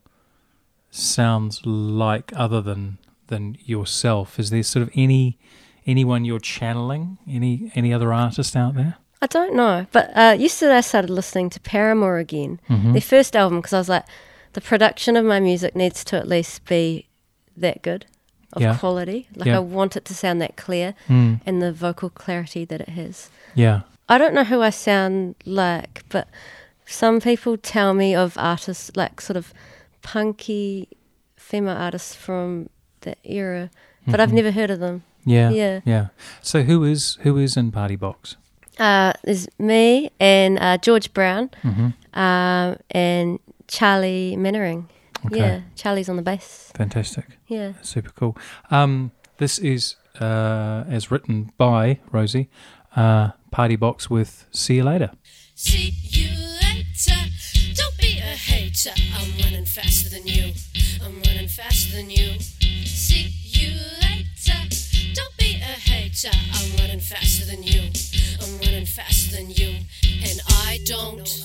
sounds 0.90 1.64
like, 1.66 2.32
other 2.36 2.60
than 2.60 2.98
than 3.28 3.56
yourself? 3.64 4.38
Is 4.38 4.50
there 4.50 4.62
sort 4.62 4.82
of 4.82 4.90
any 4.94 5.38
anyone 5.86 6.24
you're 6.24 6.40
channeling? 6.40 7.18
Any 7.28 7.70
any 7.74 7.92
other 7.92 8.12
artist 8.12 8.56
out 8.56 8.74
there? 8.74 8.96
I 9.22 9.26
don't 9.26 9.54
know. 9.54 9.86
But 9.92 10.10
uh, 10.16 10.36
yesterday 10.38 10.76
I 10.76 10.80
started 10.82 11.10
listening 11.10 11.50
to 11.50 11.60
Paramore 11.60 12.18
again, 12.18 12.60
Mhm. 12.68 12.92
their 12.92 13.00
first 13.00 13.34
album, 13.36 13.58
because 13.58 13.72
I 13.72 13.78
was 13.78 13.88
like, 13.88 14.04
the 14.52 14.60
production 14.60 15.16
of 15.16 15.24
my 15.24 15.40
music 15.40 15.74
needs 15.74 16.04
to 16.04 16.16
at 16.16 16.28
least 16.28 16.64
be 16.66 17.08
that 17.56 17.80
good 17.82 18.04
of 18.52 18.60
Yeah. 18.62 18.76
quality. 18.76 19.28
Like 19.34 19.46
Yeah. 19.46 19.56
I 19.56 19.60
want 19.60 19.96
it 19.96 20.04
to 20.06 20.14
sound 20.14 20.40
that 20.42 20.56
clear 20.56 20.94
Mm. 21.08 21.40
and 21.46 21.62
the 21.62 21.72
vocal 21.72 22.10
clarity 22.10 22.64
that 22.66 22.80
it 22.80 22.90
has. 22.90 23.30
Yeah. 23.54 23.80
I 24.08 24.18
don't 24.18 24.34
know 24.34 24.44
who 24.44 24.60
I 24.60 24.70
sound 24.70 25.34
like, 25.46 26.02
but 26.10 26.28
some 26.84 27.18
people 27.20 27.56
tell 27.56 27.94
me 27.94 28.14
of 28.14 28.36
artists 28.36 28.90
like 28.94 29.20
sort 29.22 29.38
of 29.38 29.54
punky 30.02 30.88
female 31.36 31.76
artists 31.76 32.14
from 32.14 32.68
that 33.04 33.18
era, 33.24 33.70
but 34.06 34.20
I've 34.20 34.30
Mhm. 34.30 34.34
never 34.34 34.50
heard 34.50 34.70
of 34.70 34.80
them. 34.80 35.02
Yeah. 35.24 35.50
Yeah. 35.50 35.80
Yeah. 35.86 36.06
So 36.42 36.62
who 36.64 36.84
is 36.84 37.16
who 37.22 37.38
is 37.38 37.56
in 37.56 37.70
Party 37.72 37.96
Box? 37.96 38.36
Uh, 38.78 39.12
there's 39.24 39.46
me 39.58 40.10
and 40.20 40.58
uh, 40.58 40.76
George 40.78 41.12
Brown 41.14 41.48
hmm 41.62 41.88
um, 42.12 42.76
and 42.90 43.38
Charlie 43.68 44.36
Mannering. 44.36 44.88
Okay. 45.26 45.38
Yeah, 45.38 45.60
Charlie's 45.76 46.08
on 46.08 46.16
the 46.16 46.22
bass. 46.22 46.70
Fantastic. 46.74 47.24
Yeah. 47.48 47.72
Super 47.80 48.10
cool. 48.10 48.36
Um, 48.70 49.10
this 49.38 49.58
is 49.58 49.96
uh, 50.20 50.84
as 50.88 51.10
written 51.10 51.50
by 51.56 51.98
Rosie. 52.12 52.48
Uh, 52.96 53.30
Party 53.50 53.76
Box 53.76 54.10
with 54.10 54.46
See 54.52 54.76
You 54.76 54.84
Later. 54.84 55.10
See 55.54 55.92
you 56.02 56.28
later. 56.62 57.20
Don't 57.74 57.96
be 57.98 58.18
a 58.18 58.36
hater. 58.36 58.90
I'm 59.16 59.30
running 59.42 59.64
faster 59.66 60.08
than 60.10 60.26
you. 60.26 60.52
I'm 61.04 61.22
running 61.22 61.48
faster 61.48 61.96
than 61.96 62.10
you. 62.10 62.34
See 66.14 66.28
you 66.28 66.32
later. 66.32 66.46
Don't 66.46 66.62
be 66.62 66.62
a 66.62 66.62
hater. 66.62 66.64
hater, 66.64 66.74
I'm 66.74 66.76
running 66.78 67.00
faster 67.00 67.44
than 67.44 67.62
you. 67.62 67.90
I'm 68.40 68.58
running 68.60 68.86
faster 68.86 69.36
than 69.36 69.50
you. 69.50 69.78
And 70.22 70.40
I 70.48 70.78
don't 70.86 71.43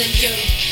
than 0.00 0.12
you. 0.14 0.69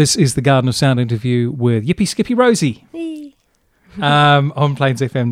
This 0.00 0.16
is 0.16 0.32
the 0.34 0.40
Garden 0.40 0.66
of 0.66 0.74
Sound 0.74 0.98
interview 0.98 1.50
with 1.50 1.86
Yippee 1.86 2.08
Skippy 2.08 2.32
Rosie 2.32 2.86
um, 4.00 4.50
on 4.56 4.74
Plains 4.74 5.02
FM 5.02 5.28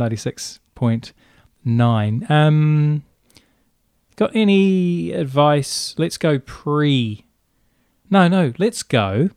96.9. 0.77 2.31
Um, 2.31 3.03
got 4.17 4.31
any 4.37 5.13
advice? 5.13 5.95
Let's 5.97 6.19
go 6.19 6.39
pre. 6.39 7.25
No, 8.11 8.29
no, 8.29 8.53
let's 8.59 8.83
go. 8.83 9.31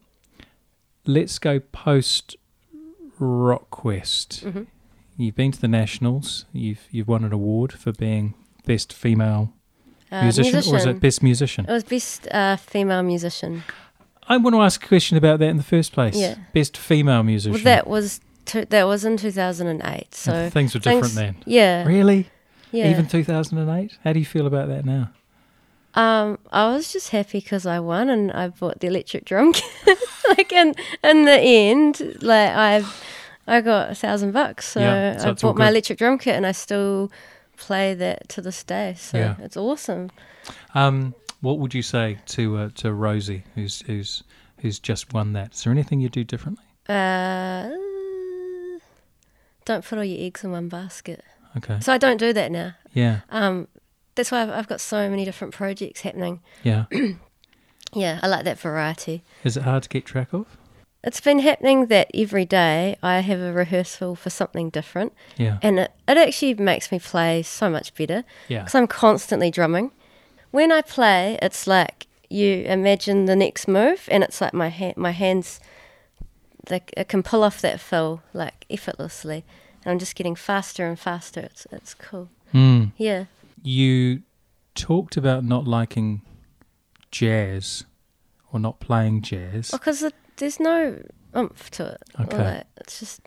Let's 1.05 1.39
go 1.39 1.61
post 1.61 2.35
Rockquest. 3.17 4.67
You've 5.15 5.35
been 5.35 5.53
to 5.53 5.61
the 5.61 5.69
Nationals. 5.69 6.43
You've 6.51 6.89
you've 6.91 7.07
won 7.07 7.23
an 7.23 7.31
award 7.31 7.71
for 7.71 7.93
being 7.93 8.33
best 8.65 8.91
female 8.91 9.53
Uh, 10.11 10.23
musician, 10.23 10.55
or 10.57 10.75
is 10.75 10.85
it 10.85 10.99
best 10.99 11.23
musician? 11.23 11.65
It 11.69 11.71
was 11.71 11.85
best 11.85 12.27
uh, 12.31 12.57
female 12.57 13.01
musician. 13.01 13.63
I 14.27 14.37
want 14.37 14.55
to 14.55 14.61
ask 14.61 14.83
a 14.83 14.87
question 14.87 15.17
about 15.17 15.39
that 15.39 15.49
in 15.49 15.57
the 15.57 15.63
first 15.63 15.91
place. 15.93 16.15
Yeah. 16.15 16.35
Best 16.53 16.77
female 16.77 17.23
musician. 17.23 17.53
Well, 17.53 17.63
that 17.63 17.87
was 17.87 18.21
two, 18.45 18.65
that 18.65 18.83
was 18.85 19.03
in 19.05 19.17
2008. 19.17 20.13
So 20.15 20.49
things 20.49 20.73
were 20.73 20.79
different 20.79 21.05
things- 21.05 21.15
then. 21.15 21.35
Yeah, 21.45 21.85
Really? 21.85 22.29
yeah. 22.71 22.89
Even 22.89 23.07
2008? 23.07 23.97
How 24.03 24.13
do 24.13 24.19
you 24.19 24.25
feel 24.25 24.47
about 24.47 24.67
that 24.69 24.85
now? 24.85 25.09
Um, 25.93 26.39
I 26.51 26.69
was 26.71 26.93
just 26.93 27.09
happy 27.09 27.39
because 27.39 27.65
I 27.65 27.79
won 27.81 28.09
and 28.09 28.31
I 28.31 28.47
bought 28.47 28.79
the 28.79 28.87
electric 28.87 29.25
drum 29.25 29.51
kit. 29.51 29.97
like 30.29 30.53
in 30.53 30.73
in 31.03 31.25
the 31.25 31.37
end, 31.37 32.17
like 32.21 32.49
I've 32.51 33.03
I 33.45 33.59
got 33.59 33.91
a 33.91 33.95
thousand 33.95 34.31
bucks, 34.31 34.67
so, 34.69 34.79
Yeah, 34.79 35.17
so 35.17 35.29
I 35.31 35.33
bought 35.33 35.57
my 35.57 35.67
electric 35.67 35.97
drum 35.99 36.17
kit 36.17 36.35
and 36.35 36.45
I 36.45 36.53
still 36.53 37.11
play 37.57 37.93
that 37.95 38.29
to 38.29 38.41
this 38.41 38.63
day. 38.63 38.95
So 38.97 39.17
Yeah. 39.17 39.35
it's 39.39 39.57
awesome. 39.57 40.11
Um, 40.73 41.13
what 41.41 41.59
would 41.59 41.73
you 41.73 41.81
say 41.81 42.19
to 42.27 42.57
uh, 42.57 42.69
to 42.75 42.93
Rosie, 42.93 43.43
who's 43.55 43.81
who's 43.81 44.23
who's 44.59 44.79
just 44.79 45.13
won 45.13 45.33
that? 45.33 45.53
Is 45.53 45.63
there 45.63 45.71
anything 45.73 45.99
you 45.99 46.09
do 46.09 46.23
differently? 46.23 46.63
Uh, 46.87 47.69
don't 49.65 49.85
put 49.85 49.97
all 49.97 50.03
your 50.03 50.25
eggs 50.25 50.43
in 50.43 50.51
one 50.51 50.67
basket. 50.69 51.23
Okay. 51.57 51.79
So 51.81 51.93
I 51.93 51.97
don't 51.97 52.17
do 52.17 52.33
that 52.33 52.51
now. 52.51 52.73
Yeah. 52.93 53.21
Um, 53.29 53.67
that's 54.15 54.31
why 54.31 54.41
I've, 54.41 54.49
I've 54.49 54.67
got 54.67 54.81
so 54.81 55.09
many 55.09 55.25
different 55.25 55.53
projects 55.53 56.01
happening. 56.01 56.41
Yeah. 56.63 56.85
Yeah, 57.93 58.21
I 58.23 58.27
like 58.27 58.45
that 58.45 58.57
variety. 58.57 59.21
Is 59.43 59.57
it 59.57 59.63
hard 59.63 59.83
to 59.83 59.89
keep 59.89 60.05
track 60.05 60.31
of? 60.31 60.45
It's 61.03 61.19
been 61.19 61.39
happening 61.39 61.87
that 61.87 62.09
every 62.13 62.45
day 62.45 62.95
I 63.03 63.19
have 63.19 63.41
a 63.41 63.51
rehearsal 63.51 64.15
for 64.15 64.29
something 64.29 64.69
different. 64.69 65.11
Yeah. 65.35 65.57
and 65.61 65.77
it, 65.77 65.91
it 66.07 66.15
actually 66.17 66.53
makes 66.53 66.89
me 66.89 66.99
play 66.99 67.41
so 67.43 67.69
much 67.69 67.93
better 67.95 68.23
Yeah. 68.47 68.59
because 68.59 68.75
I'm 68.75 68.87
constantly 68.87 69.51
drumming. 69.51 69.91
When 70.51 70.71
I 70.71 70.81
play, 70.81 71.37
it's 71.41 71.65
like 71.67 72.07
you 72.29 72.63
imagine 72.65 73.25
the 73.25 73.35
next 73.35 73.67
move, 73.67 74.07
and 74.11 74.23
it's 74.23 74.39
like 74.41 74.53
my 74.53 74.69
hand, 74.69 74.97
my 74.97 75.11
hands, 75.11 75.59
like 76.69 76.93
it 76.95 77.07
can 77.07 77.23
pull 77.23 77.43
off 77.43 77.61
that 77.61 77.79
fill 77.79 78.21
like 78.33 78.65
effortlessly, 78.69 79.43
and 79.83 79.91
I'm 79.91 79.99
just 79.99 80.15
getting 80.15 80.35
faster 80.35 80.85
and 80.85 80.99
faster. 80.99 81.41
It's 81.41 81.65
it's 81.71 81.93
cool. 81.93 82.29
Mm. 82.53 82.91
Yeah, 82.97 83.25
You 83.63 84.21
talked 84.75 85.17
about 85.17 85.43
not 85.43 85.65
liking 85.65 86.21
jazz 87.11 87.85
or 88.51 88.59
not 88.59 88.79
playing 88.79 89.21
jazz. 89.21 89.71
because 89.71 90.03
there's 90.37 90.59
no 90.59 91.01
oomph 91.35 91.69
to 91.71 91.87
it. 91.93 92.01
Okay. 92.19 92.37
like, 92.43 92.67
it's 92.77 92.99
just 92.99 93.21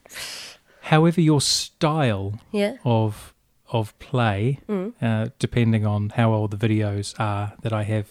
However, 0.82 1.20
your 1.20 1.40
style 1.40 2.38
yeah. 2.52 2.76
of 2.84 3.33
of 3.74 3.92
play, 3.98 4.60
Mm. 4.68 4.92
uh, 5.02 5.28
depending 5.38 5.84
on 5.86 6.10
how 6.10 6.32
old 6.32 6.50
the 6.52 6.68
videos 6.68 7.14
are 7.18 7.52
that 7.62 7.72
I 7.72 7.82
have 7.84 8.06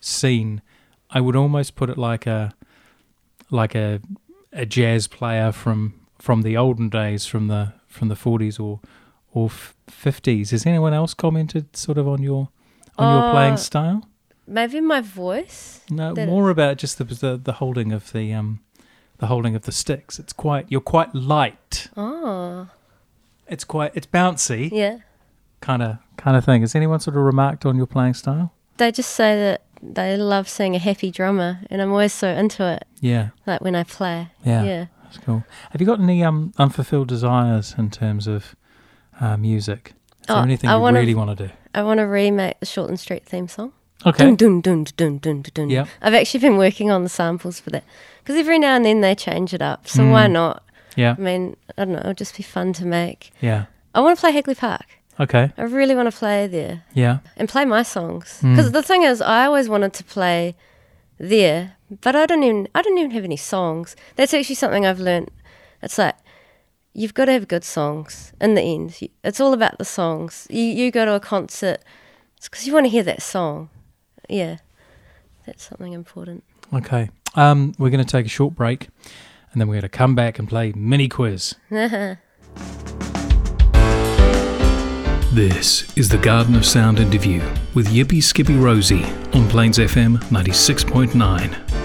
seen, 0.00 0.62
I 1.10 1.20
would 1.20 1.36
almost 1.36 1.74
put 1.74 1.90
it 1.90 1.98
like 1.98 2.26
a 2.26 2.52
like 3.50 3.74
a 3.74 4.00
a 4.52 4.64
jazz 4.64 5.08
player 5.08 5.52
from 5.52 5.94
from 6.18 6.42
the 6.42 6.56
olden 6.56 6.88
days, 6.88 7.26
from 7.26 7.48
the 7.48 7.72
from 7.88 8.08
the 8.08 8.16
forties 8.16 8.58
or 8.58 8.80
or 9.34 9.50
fifties. 9.88 10.50
Has 10.50 10.66
anyone 10.66 10.94
else 10.94 11.14
commented 11.14 11.76
sort 11.76 11.98
of 11.98 12.06
on 12.08 12.22
your 12.22 12.48
on 12.96 13.06
your 13.14 13.32
playing 13.32 13.54
Uh, 13.54 13.56
style? 13.56 14.00
Maybe 14.46 14.80
my 14.80 15.00
voice. 15.00 15.80
No, 15.90 16.14
more 16.14 16.50
about 16.50 16.78
just 16.82 16.98
the, 16.98 17.04
the 17.04 17.36
the 17.36 17.52
holding 17.54 17.92
of 17.92 18.12
the 18.12 18.32
um 18.34 18.60
the 19.18 19.26
holding 19.26 19.54
of 19.56 19.62
the 19.62 19.72
sticks. 19.72 20.18
It's 20.18 20.32
quite 20.32 20.66
you're 20.68 20.80
quite 20.80 21.14
light. 21.14 21.88
Oh, 21.96 22.66
It's 23.50 23.64
quite 23.64 23.92
it's 23.94 24.06
bouncy 24.06 24.70
yeah. 24.72 24.98
kind 25.60 25.82
of 25.82 25.98
kind 26.16 26.36
of 26.36 26.44
thing. 26.44 26.60
Has 26.62 26.74
anyone 26.74 27.00
sort 27.00 27.16
of 27.16 27.22
remarked 27.24 27.66
on 27.66 27.76
your 27.76 27.86
playing 27.86 28.14
style? 28.14 28.52
They 28.76 28.92
just 28.92 29.10
say 29.10 29.34
that 29.36 29.62
they 29.82 30.16
love 30.16 30.48
seeing 30.48 30.74
a 30.74 30.78
happy 30.78 31.10
drummer, 31.10 31.60
and 31.70 31.82
I'm 31.82 31.90
always 31.90 32.12
so 32.12 32.28
into 32.28 32.64
it. 32.66 32.84
Yeah, 33.00 33.30
Like 33.46 33.60
when 33.60 33.74
I 33.74 33.84
play. 33.84 34.28
yeah, 34.44 34.62
Yeah. 34.62 34.84
that's 35.02 35.18
cool. 35.18 35.42
Have 35.70 35.80
you 35.80 35.86
got 35.86 36.00
any 36.00 36.22
um 36.24 36.52
unfulfilled 36.58 37.08
desires 37.08 37.74
in 37.76 37.90
terms 37.90 38.26
of 38.26 38.54
uh, 39.20 39.36
music? 39.36 39.94
Is 40.20 40.26
there 40.28 40.36
Oh, 40.36 40.42
anything 40.42 40.70
I 40.70 40.74
you 40.76 40.80
wanna- 40.80 41.00
really 41.00 41.14
want 41.14 41.36
to 41.36 41.46
do? 41.48 41.52
I 41.74 41.82
want 41.82 41.98
to 41.98 42.04
remake 42.04 42.58
the 42.60 42.66
Shortland 42.66 42.98
Street 42.98 43.24
theme 43.26 43.48
song. 43.48 43.72
Okay. 44.06 44.24
Dun, 44.24 44.36
dun, 44.36 44.60
dun, 44.60 44.84
dun, 44.96 45.18
dun, 45.18 45.42
dun, 45.42 45.52
dun. 45.54 45.70
Yep. 45.70 45.88
I've 46.02 46.14
actually 46.14 46.40
been 46.40 46.56
working 46.56 46.90
on 46.90 47.02
the 47.02 47.08
samples 47.10 47.60
for 47.60 47.70
that. 47.70 47.84
Because 48.22 48.36
every 48.36 48.58
now 48.58 48.74
and 48.76 48.84
then 48.84 49.02
they 49.02 49.14
change 49.14 49.52
it 49.54 49.60
up. 49.62 49.86
So 49.86 50.10
why 50.10 50.26
Mm. 50.26 50.32
not? 50.32 50.62
Yeah, 50.96 51.14
I 51.18 51.20
mean, 51.20 51.56
I 51.76 51.84
don't 51.84 51.92
know. 51.94 52.00
It 52.00 52.06
would 52.06 52.16
just 52.18 52.36
be 52.36 52.42
fun 52.42 52.72
to 52.74 52.84
make. 52.84 53.30
yeah. 53.40 53.66
I 53.94 54.00
want 54.00 54.16
to 54.16 54.20
play 54.20 54.30
Hagley 54.32 54.54
Park. 54.54 54.86
Okay. 55.18 55.52
I 55.58 55.62
really 55.62 55.94
want 55.96 56.10
to 56.10 56.16
play 56.16 56.46
there 56.46 56.84
Yeah. 56.94 57.18
and 57.36 57.48
play 57.48 57.64
my 57.64 57.82
songs. 57.82 58.38
Mm. 58.40 58.54
Because 58.54 58.70
the 58.72 58.82
thing 58.82 59.02
is, 59.02 59.20
I 59.20 59.46
always 59.46 59.68
wanted 59.68 59.92
to 59.94 60.04
play 60.04 60.54
there, 61.18 61.76
but 62.00 62.14
I 62.16 62.24
don't 62.26 62.42
even 62.44 62.68
I 62.74 62.82
don't 62.82 62.96
even 62.98 63.10
have 63.10 63.24
any 63.24 63.36
songs. 63.36 63.96
That's 64.16 64.32
actually 64.32 64.54
something 64.54 64.86
I've 64.86 65.00
learned. 65.00 65.30
It's 65.82 65.98
like 65.98 66.14
you've 66.94 67.14
got 67.14 67.26
to 67.26 67.32
have 67.32 67.48
good 67.48 67.64
songs 67.64 68.32
in 68.40 68.54
the 68.54 68.62
end. 68.62 68.98
It's 69.24 69.40
all 69.40 69.52
about 69.52 69.78
the 69.78 69.84
songs. 69.84 70.46
You 70.50 70.62
you 70.62 70.90
go 70.90 71.04
to 71.04 71.14
a 71.14 71.20
concert, 71.20 71.80
it's 72.36 72.48
because 72.48 72.66
you 72.66 72.72
want 72.72 72.86
to 72.86 72.90
hear 72.90 73.02
that 73.04 73.22
song. 73.22 73.68
Yeah, 74.28 74.58
that's 75.46 75.68
something 75.68 75.92
important. 75.92 76.44
Okay. 76.72 77.10
Um, 77.34 77.74
we're 77.78 77.90
going 77.90 78.04
to 78.04 78.10
take 78.10 78.26
a 78.26 78.28
short 78.30 78.54
break, 78.54 78.88
and 79.52 79.60
then 79.60 79.68
we're 79.68 79.74
going 79.74 79.82
to 79.82 79.88
come 79.88 80.14
back 80.14 80.38
and 80.38 80.48
play 80.48 80.72
mini 80.76 81.08
quiz. 81.08 81.54
this 81.70 82.18
is 85.96 86.08
the 86.08 86.18
Garden 86.18 86.54
of 86.54 86.64
Sound 86.64 86.98
interview 86.98 87.42
with 87.74 87.88
Yippee 87.88 88.22
Skippy 88.22 88.56
Rosie 88.56 89.04
on 89.34 89.48
Plains 89.48 89.78
FM 89.78 90.18
96.9. 90.24 91.80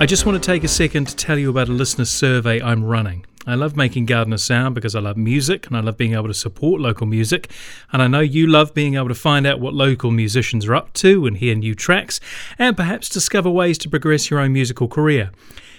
I 0.00 0.06
just 0.06 0.26
want 0.26 0.42
to 0.42 0.46
take 0.46 0.64
a 0.64 0.68
second 0.68 1.08
to 1.08 1.16
tell 1.16 1.38
you 1.38 1.50
about 1.50 1.68
a 1.68 1.72
listener 1.72 2.04
survey 2.04 2.60
I'm 2.60 2.84
running. 2.84 3.24
I 3.46 3.54
love 3.54 3.76
making 3.76 4.06
Garden 4.06 4.32
of 4.32 4.40
Sound 4.40 4.74
because 4.74 4.94
I 4.94 5.00
love 5.00 5.16
music 5.16 5.66
and 5.66 5.76
I 5.76 5.80
love 5.80 5.96
being 5.96 6.14
able 6.14 6.28
to 6.28 6.34
support 6.34 6.80
local 6.80 7.06
music. 7.06 7.50
And 7.92 8.00
I 8.00 8.06
know 8.06 8.20
you 8.20 8.46
love 8.46 8.74
being 8.74 8.94
able 8.94 9.08
to 9.08 9.14
find 9.14 9.46
out 9.46 9.60
what 9.60 9.74
local 9.74 10.10
musicians 10.10 10.66
are 10.66 10.74
up 10.74 10.92
to 10.94 11.26
and 11.26 11.36
hear 11.36 11.54
new 11.54 11.74
tracks 11.74 12.20
and 12.58 12.76
perhaps 12.76 13.08
discover 13.08 13.50
ways 13.50 13.78
to 13.78 13.90
progress 13.90 14.30
your 14.30 14.40
own 14.40 14.52
musical 14.52 14.88
career. 14.88 15.30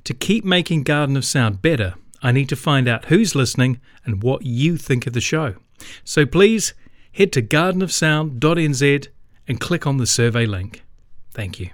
To 0.03 0.13
keep 0.13 0.45
making 0.45 0.83
Garden 0.83 1.17
of 1.17 1.25
Sound 1.25 1.61
better, 1.61 1.95
I 2.21 2.31
need 2.31 2.49
to 2.49 2.55
find 2.55 2.87
out 2.87 3.05
who's 3.05 3.35
listening 3.35 3.79
and 4.05 4.21
what 4.21 4.45
you 4.45 4.77
think 4.77 5.07
of 5.07 5.13
the 5.13 5.21
show. 5.21 5.55
So 6.03 6.25
please 6.25 6.73
head 7.13 7.31
to 7.33 7.41
gardenofsound.nz 7.41 9.07
and 9.47 9.59
click 9.59 9.87
on 9.87 9.97
the 9.97 10.07
survey 10.07 10.45
link. 10.45 10.83
Thank 11.31 11.59
you. 11.59 11.69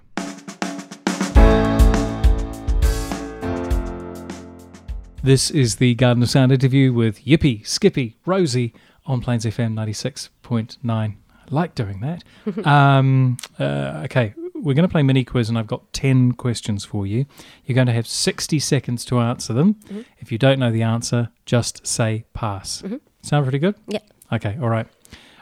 This 5.23 5.51
is 5.51 5.75
the 5.75 5.93
Garden 5.93 6.23
of 6.23 6.31
Sound 6.31 6.51
interview 6.51 6.91
with 6.91 7.23
Yippee, 7.25 7.65
Skippy, 7.67 8.17
Rosie 8.25 8.73
on 9.05 9.21
Plains 9.21 9.45
FM 9.45 9.73
96.9. 9.75 10.77
I 10.89 11.15
like 11.51 11.75
doing 11.75 11.99
that. 11.99 12.23
um, 12.67 13.37
uh, 13.59 14.01
okay, 14.05 14.33
we're 14.55 14.73
going 14.73 14.87
to 14.87 14.91
play 14.91 15.03
mini 15.03 15.23
quiz, 15.23 15.47
and 15.47 15.59
I've 15.59 15.67
got 15.67 15.93
10 15.93 16.31
questions 16.33 16.83
for 16.85 17.05
you. 17.05 17.27
You're 17.65 17.75
going 17.75 17.85
to 17.85 17.93
have 17.93 18.07
60 18.07 18.57
seconds 18.57 19.05
to 19.05 19.19
answer 19.19 19.53
them. 19.53 19.75
If 20.17 20.31
you 20.31 20.39
don't 20.39 20.57
know 20.57 20.71
the 20.71 20.81
answer, 20.81 21.29
just 21.45 21.85
say 21.85 22.25
pass. 22.33 22.81
Sound 23.21 23.45
pretty 23.45 23.59
good? 23.59 23.75
Yeah. 23.87 23.99
Okay, 24.33 24.57
all 24.59 24.69
right. 24.69 24.87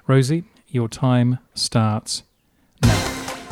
Rosie, 0.07 0.43
your 0.67 0.89
time 0.89 1.39
starts. 1.53 2.23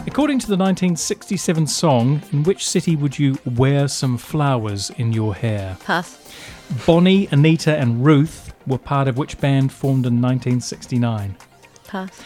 According 0.08 0.40
to 0.40 0.48
the 0.48 0.56
1967 0.56 1.68
song, 1.68 2.22
in 2.32 2.44
which 2.44 2.66
city 2.66 2.96
would 2.96 3.20
you 3.20 3.38
wear 3.58 3.90
some 3.90 4.18
flowers 4.18 4.90
in 4.92 5.12
your 5.12 5.36
hair? 5.36 5.78
Pass. 5.84 6.34
Bonnie, 6.86 7.28
Anita, 7.32 7.78
and 7.78 8.04
Ruth 8.04 8.54
were 8.66 8.78
part 8.78 9.10
of 9.10 9.18
which 9.18 9.38
band 9.40 9.72
formed 9.72 10.06
in 10.06 10.22
1969? 10.22 11.36
Pass. 11.86 12.22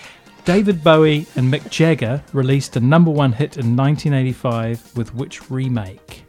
David 0.45 0.83
Bowie 0.83 1.25
and 1.35 1.51
Mick 1.51 1.69
Jagger 1.71 2.23
released 2.33 2.75
a 2.75 2.79
number 2.79 3.09
one 3.09 3.33
hit 3.33 3.57
in 3.57 3.75
1985 3.75 4.95
with 4.95 5.15
which 5.15 5.49
remake? 5.49 6.23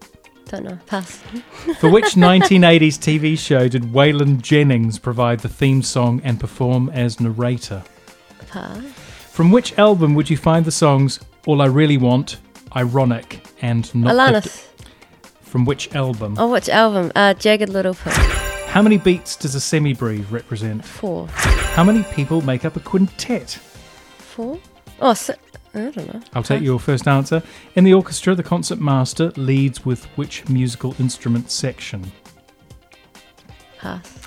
Don't 0.47 0.65
know. 0.65 0.79
Pass. 0.87 1.19
For 1.79 1.91
which 1.91 2.05
1980s 2.15 2.99
TV 2.99 3.39
show 3.39 3.69
did 3.69 3.83
Waylon 3.85 4.41
Jennings 4.41 4.99
provide 4.99 5.41
the 5.41 5.49
theme 5.51 5.83
song 5.83 6.23
and 6.25 6.41
perform 6.41 6.89
as 6.91 7.21
narrator? 7.21 7.85
Pass. 8.49 8.83
From 9.31 9.51
which 9.51 9.79
album 9.79 10.15
would 10.15 10.29
you 10.29 10.37
find 10.37 10.65
the 10.65 10.71
songs 10.71 11.21
All 11.47 11.61
I 11.61 11.67
Really 11.67 11.97
Want, 11.97 12.39
Ironic, 12.77 13.45
and 13.63 13.93
Not 13.95 14.15
Alanis. 14.15 14.69
From 15.43 15.65
which 15.65 15.95
album? 15.95 16.37
Oh, 16.39 16.51
which 16.53 16.69
album? 16.69 17.11
Uh, 17.15 17.35
Jagged 17.35 17.69
Little 17.69 17.95
Pill. 17.95 18.13
How 18.13 18.81
many 18.81 18.97
beats 18.97 19.37
does 19.37 19.55
a 19.55 19.61
semi-breve 19.61 20.33
represent? 20.33 20.85
Four. 20.85 21.27
How 21.29 21.85
many 21.85 22.05
people 22.15 22.41
make 22.43 22.65
up 22.65 22.77
a 22.77 22.81
quintet? 22.81 23.51
Four? 24.19 24.59
Oh, 25.01 25.15
si- 25.15 25.35
I 25.75 25.91
don't 25.91 26.15
know. 26.15 26.21
I'll 26.33 26.43
take 26.43 26.63
your 26.63 26.79
first 26.79 27.09
answer. 27.09 27.43
In 27.75 27.85
the 27.85 27.93
orchestra, 27.93 28.35
the 28.35 28.43
concert 28.43 28.81
master 28.81 29.31
leads 29.37 29.85
with 29.85 30.05
which 30.17 30.49
musical 30.49 30.95
instrument 30.99 31.51
section? 31.51 32.13
Pass. 33.79 34.19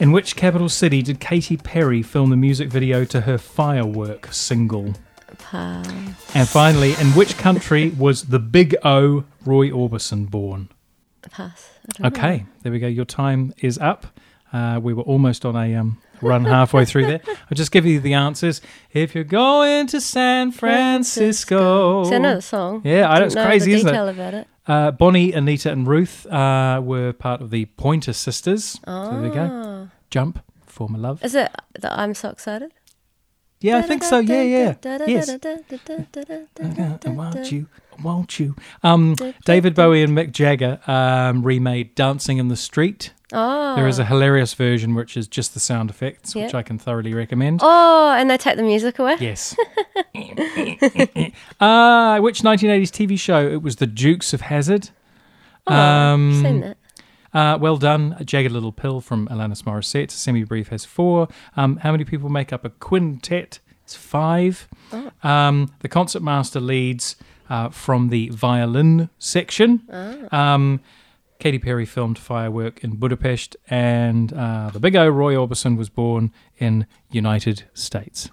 In 0.00 0.12
which 0.12 0.34
capital 0.34 0.68
city 0.68 1.00
did 1.00 1.20
Katy 1.20 1.58
Perry 1.58 2.02
film 2.02 2.30
the 2.30 2.36
music 2.36 2.68
video 2.70 3.04
to 3.04 3.20
her 3.20 3.38
Firework 3.38 4.32
single? 4.32 4.94
Pass. 5.38 5.88
And 6.34 6.48
finally, 6.48 6.94
in 7.00 7.08
which 7.08 7.36
country 7.36 7.90
was 7.90 8.24
the 8.24 8.38
Big 8.38 8.76
O 8.84 9.24
Roy 9.44 9.70
Orbison 9.70 10.30
born? 10.30 10.68
Pass. 11.30 11.70
Don't 11.94 12.00
know. 12.00 12.18
Okay, 12.18 12.46
there 12.62 12.72
we 12.72 12.78
go. 12.78 12.86
Your 12.86 13.04
time 13.04 13.52
is 13.58 13.78
up. 13.78 14.06
Uh, 14.52 14.80
we 14.82 14.92
were 14.92 15.02
almost 15.04 15.44
on 15.44 15.54
a 15.56 15.74
um, 15.76 15.98
run 16.20 16.44
halfway 16.44 16.84
through 16.84 17.06
there. 17.06 17.20
I'll 17.26 17.54
just 17.54 17.70
give 17.70 17.86
you 17.86 18.00
the 18.00 18.14
answers. 18.14 18.60
If 18.92 19.14
you're 19.14 19.24
going 19.24 19.86
to 19.88 20.00
San 20.00 20.50
Francisco. 20.50 22.04
Know 22.10 22.34
the 22.36 22.42
song. 22.42 22.82
Yeah, 22.84 23.08
I 23.08 23.22
it's 23.22 23.34
know 23.34 23.44
crazy, 23.44 23.72
the 23.72 23.78
isn't 23.78 24.18
it? 24.18 24.34
it. 24.34 24.48
Uh, 24.66 24.90
Bonnie, 24.90 25.32
Anita, 25.32 25.70
and 25.70 25.86
Ruth 25.86 26.26
uh, 26.26 26.80
were 26.82 27.12
part 27.12 27.40
of 27.40 27.50
the 27.50 27.66
Pointer 27.66 28.12
Sisters. 28.12 28.80
So 28.84 29.10
there 29.10 29.22
we 29.22 29.30
go. 29.30 29.48
Ah. 29.50 29.86
Jump 30.10 30.44
for 30.66 30.88
my 30.88 30.98
love. 30.98 31.24
Is 31.24 31.34
it 31.34 31.50
that 31.80 31.92
I'm 31.92 32.14
so 32.14 32.30
excited? 32.30 32.72
Yeah, 33.60 33.76
I 33.78 33.82
think 33.82 34.02
so. 34.02 34.18
Yeah, 34.20 34.42
yeah. 34.42 34.74
Yes. 35.06 35.28
I 35.28 37.10
want 37.10 37.52
you, 37.52 37.66
I 37.98 38.02
want 38.02 38.38
you. 38.40 38.56
Um, 38.82 39.16
David 39.44 39.74
Bowie 39.74 40.02
and 40.02 40.16
Mick 40.16 40.32
Jagger 40.32 40.80
um, 40.86 41.42
remade 41.42 41.94
Dancing 41.94 42.38
in 42.38 42.48
the 42.48 42.56
Street. 42.56 43.12
Oh. 43.32 43.76
There 43.76 43.86
is 43.86 43.98
a 43.98 44.04
hilarious 44.04 44.54
version 44.54 44.94
which 44.94 45.16
is 45.16 45.28
just 45.28 45.54
the 45.54 45.60
sound 45.60 45.88
effects, 45.90 46.34
which 46.34 46.54
I 46.54 46.62
can 46.62 46.78
thoroughly 46.78 47.14
recommend. 47.14 47.60
Oh, 47.62 48.12
and 48.16 48.28
they 48.30 48.36
take 48.36 48.56
the 48.56 48.62
music 48.62 48.98
away? 48.98 49.16
Yes. 49.20 49.54
uh, 51.60 52.18
which 52.20 52.40
1980s 52.42 52.90
TV 52.90 53.18
show? 53.18 53.46
It 53.46 53.62
was 53.62 53.76
The 53.76 53.86
Dukes 53.86 54.32
of 54.32 54.40
Hazzard. 54.42 54.90
Oh, 55.66 55.74
Um, 55.74 56.30
I've 56.30 56.42
seen 56.42 56.60
that. 56.60 56.76
Uh, 57.32 57.56
well 57.60 57.76
done. 57.76 58.16
A 58.18 58.24
Jagged 58.24 58.50
Little 58.52 58.72
Pill 58.72 59.00
from 59.00 59.28
Alanis 59.28 59.62
Morissette. 59.62 60.10
Semi 60.10 60.44
Breve 60.44 60.68
has 60.68 60.84
four. 60.84 61.28
Um, 61.56 61.76
how 61.78 61.92
many 61.92 62.04
people 62.04 62.28
make 62.28 62.52
up 62.52 62.64
a 62.64 62.70
quintet? 62.70 63.60
It's 63.84 63.94
five. 63.96 64.68
Um, 65.22 65.72
the 65.80 65.88
concertmaster 65.88 66.60
leads 66.60 67.16
uh, 67.48 67.68
from 67.70 68.08
the 68.08 68.28
violin 68.30 69.10
section. 69.18 69.82
Um, 70.32 70.80
Katy 71.38 71.58
Perry 71.58 71.86
filmed 71.86 72.18
Firework 72.18 72.84
in 72.84 72.96
Budapest, 72.96 73.56
and 73.68 74.32
uh, 74.32 74.70
the 74.72 74.78
big 74.78 74.94
O 74.94 75.08
Roy 75.08 75.34
Orbison 75.34 75.76
was 75.78 75.88
born 75.88 76.32
in 76.58 76.86
United 77.10 77.64
States, 77.72 78.28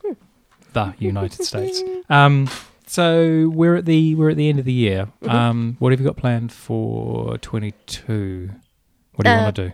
the 0.73 0.93
United 0.99 1.43
States. 1.43 1.81
Um, 2.09 2.49
so 2.85 3.49
we're 3.53 3.75
at 3.75 3.85
the 3.85 4.15
we're 4.15 4.29
at 4.29 4.37
the 4.37 4.47
end 4.47 4.59
of 4.59 4.65
the 4.65 4.71
year. 4.73 5.09
Um, 5.23 5.75
what 5.79 5.91
have 5.91 5.99
you 5.99 6.05
got 6.05 6.15
planned 6.15 6.51
for 6.53 7.37
twenty 7.39 7.73
two? 7.85 8.51
What 9.17 9.25
do 9.25 9.31
you 9.31 9.37
Uh, 9.37 9.43
want 9.43 9.55
to 9.57 9.67
do? 9.69 9.73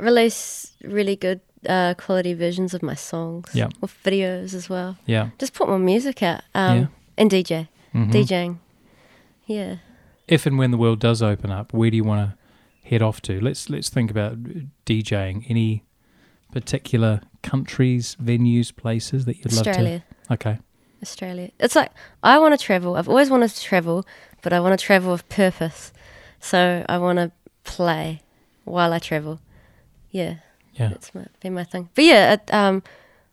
Release 0.00 0.72
really 0.82 1.16
good 1.16 1.40
uh, 1.68 1.94
quality 1.94 2.32
versions 2.34 2.72
of 2.74 2.82
my 2.82 2.94
songs. 2.94 3.50
Yeah. 3.52 3.68
With 3.80 3.92
videos 4.04 4.54
as 4.54 4.68
well. 4.70 4.96
Yeah. 5.06 5.30
Just 5.38 5.52
put 5.52 5.68
more 5.68 5.78
music 5.80 6.22
out. 6.22 6.42
Um, 6.54 6.78
Yeah. 6.78 6.86
And 7.18 7.30
DJ. 7.30 7.68
Mhm. 7.94 8.12
DJing. 8.12 8.58
Yeah. 9.46 9.76
If 10.28 10.46
and 10.46 10.58
when 10.58 10.70
the 10.70 10.76
world 10.76 11.00
does 11.00 11.22
open 11.22 11.50
up, 11.50 11.72
where 11.72 11.90
do 11.90 11.96
you 11.96 12.04
want 12.04 12.30
to 12.30 12.88
head 12.88 13.02
off 13.02 13.20
to? 13.22 13.40
Let's 13.40 13.68
let's 13.70 13.88
think 13.88 14.10
about 14.10 14.36
DJing. 14.84 15.44
Any 15.48 15.82
particular 16.52 17.20
countries, 17.42 18.16
venues, 18.22 18.74
places 18.74 19.24
that 19.24 19.36
you'd 19.38 19.46
Australia. 19.46 19.72
love 19.74 19.74
to? 19.82 20.00
Australia. 20.00 20.04
Okay. 20.30 20.58
Australia. 21.02 21.50
It's 21.58 21.74
like 21.76 21.90
I 22.22 22.38
want 22.38 22.58
to 22.58 22.64
travel. 22.64 22.96
I've 22.96 23.08
always 23.08 23.30
wanted 23.30 23.50
to 23.50 23.60
travel, 23.62 24.04
but 24.42 24.52
I 24.52 24.60
want 24.60 24.78
to 24.78 24.84
travel 24.84 25.10
with 25.12 25.28
purpose. 25.28 25.92
So 26.40 26.84
I 26.88 26.98
want 26.98 27.18
to 27.18 27.32
play 27.64 28.20
while 28.66 28.92
I 28.92 28.98
travel. 28.98 29.40
Yeah, 30.10 30.34
Yeah. 30.74 30.88
that's 30.88 31.14
my 31.14 31.24
been 31.40 31.54
my 31.54 31.64
thing. 31.64 31.88
But 31.94 32.04
yeah, 32.04 32.32
it, 32.34 32.52
um, 32.52 32.82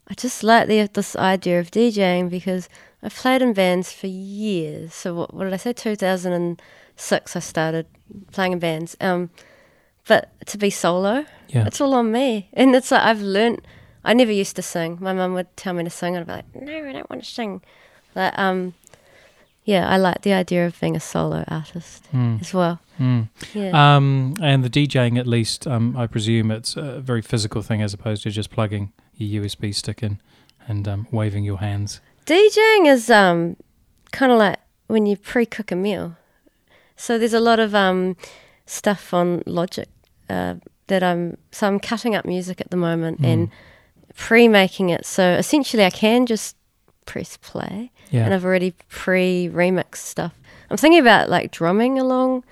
I 0.08 0.14
just 0.14 0.44
like 0.44 0.68
the 0.68 0.88
this 0.94 1.16
idea 1.16 1.60
of 1.60 1.72
DJing 1.72 2.30
because 2.30 2.70
I've 3.02 3.16
played 3.16 3.42
in 3.42 3.54
bands 3.54 3.92
for 3.92 4.08
years. 4.08 4.94
So 4.94 5.14
what, 5.14 5.34
what 5.34 5.44
did 5.46 5.54
I 5.54 5.58
say? 5.58 5.74
Two 5.74 5.96
thousand 5.96 6.34
and 6.34 6.62
six. 6.96 7.36
I 7.36 7.40
started 7.40 7.86
playing 8.32 8.54
in 8.54 8.60
bands. 8.60 8.96
Um, 9.02 9.30
but 10.08 10.30
to 10.48 10.58
be 10.58 10.70
solo, 10.70 11.26
Yeah. 11.48 11.66
it's 11.68 11.80
all 11.82 11.94
on 11.94 12.12
me. 12.12 12.50
And 12.54 12.76
it's 12.76 12.92
like 12.92 13.04
I've 13.04 13.22
learnt. 13.22 13.66
I 14.04 14.14
never 14.14 14.32
used 14.34 14.56
to 14.58 14.62
sing. 14.62 14.98
My 15.00 15.14
mum 15.14 15.34
would 15.34 15.56
tell 15.56 15.74
me 15.74 15.84
to 15.86 15.90
sing, 15.90 16.16
and 16.18 16.30
I'd 16.30 16.44
be 16.54 16.60
like, 16.60 16.62
"No, 16.68 16.90
I 16.90 16.92
don't 16.92 17.10
want 17.10 17.24
to 17.24 17.30
sing." 17.30 17.62
Like, 18.16 18.38
um, 18.38 18.74
yeah, 19.66 19.88
I 19.90 19.98
like 19.98 20.22
the 20.22 20.34
idea 20.34 20.66
of 20.68 20.80
being 20.80 20.96
a 20.96 21.00
solo 21.00 21.44
artist 21.48 22.06
Hmm. 22.12 22.38
as 22.42 22.54
well. 22.54 22.80
Mm. 23.00 23.30
Yeah, 23.54 23.72
Um, 23.96 24.36
and 24.42 24.64
the 24.64 24.70
DJing, 24.70 25.18
at 25.18 25.26
least, 25.28 25.66
um, 25.68 25.96
I 25.98 26.06
presume 26.08 26.52
it's 26.52 26.76
a 26.76 27.00
very 27.00 27.22
physical 27.22 27.62
thing 27.62 27.82
as 27.82 27.94
opposed 27.94 28.24
to 28.24 28.30
just 28.30 28.50
plugging 28.52 28.92
your 29.16 29.42
USB 29.44 29.74
stick 29.74 30.04
in 30.04 30.20
and 30.68 30.88
um, 30.88 31.08
waving 31.12 31.44
your 31.44 31.60
hands. 31.60 32.02
DJing 32.26 32.88
is 32.88 33.10
um, 33.10 33.56
kind 34.12 34.32
of 34.32 34.38
like 34.38 34.60
when 34.88 35.06
you 35.06 35.18
pre-cook 35.18 35.72
a 35.72 35.76
meal. 35.76 36.16
So 36.96 37.18
there's 37.18 37.34
a 37.34 37.40
lot 37.40 37.60
of 37.60 37.74
um, 37.74 38.16
stuff 38.66 39.14
on 39.14 39.42
Logic 39.46 39.90
uh, 40.30 40.56
that 40.88 41.02
I'm. 41.04 41.38
So 41.52 41.68
I'm 41.68 41.80
cutting 41.80 42.16
up 42.16 42.26
music 42.26 42.62
at 42.62 42.70
the 42.70 42.78
moment 42.78 43.20
and 43.26 43.50
pre-making 44.16 44.90
it. 44.90 45.06
So 45.06 45.24
essentially, 45.34 45.84
I 45.86 45.90
can 45.90 46.26
just 46.26 46.56
press 47.06 47.38
play, 47.38 47.92
Yeah. 48.12 48.26
and 48.26 48.34
I've 48.34 48.46
already 48.46 48.74
pre-remixed 48.90 49.96
stuff. 49.98 50.34
I'm 50.70 50.78
thinking 50.78 51.00
about 51.00 51.30
like 51.30 51.52
drumming 51.52 52.00
along 52.00 52.44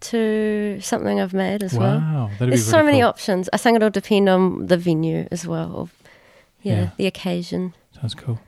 to 0.00 0.78
something 0.82 1.20
I've 1.20 1.32
made 1.32 1.62
as 1.62 1.74
well. 1.74 1.98
Wow, 1.98 2.30
that'd 2.38 2.52
There's 2.52 2.66
so 2.66 2.82
many 2.82 3.00
cool. 3.00 3.08
options. 3.08 3.48
I 3.52 3.56
think 3.56 3.76
it'll 3.76 3.90
depend 3.90 4.28
on 4.28 4.66
the 4.66 4.76
venue 4.76 5.26
as 5.30 5.46
well. 5.46 5.74
Of, 5.76 5.92
yeah, 6.62 6.74
Yeah. 6.74 6.90
the 6.96 7.06
occasion. 7.06 7.74
Sounds 7.98 8.14
cool. 8.14 8.38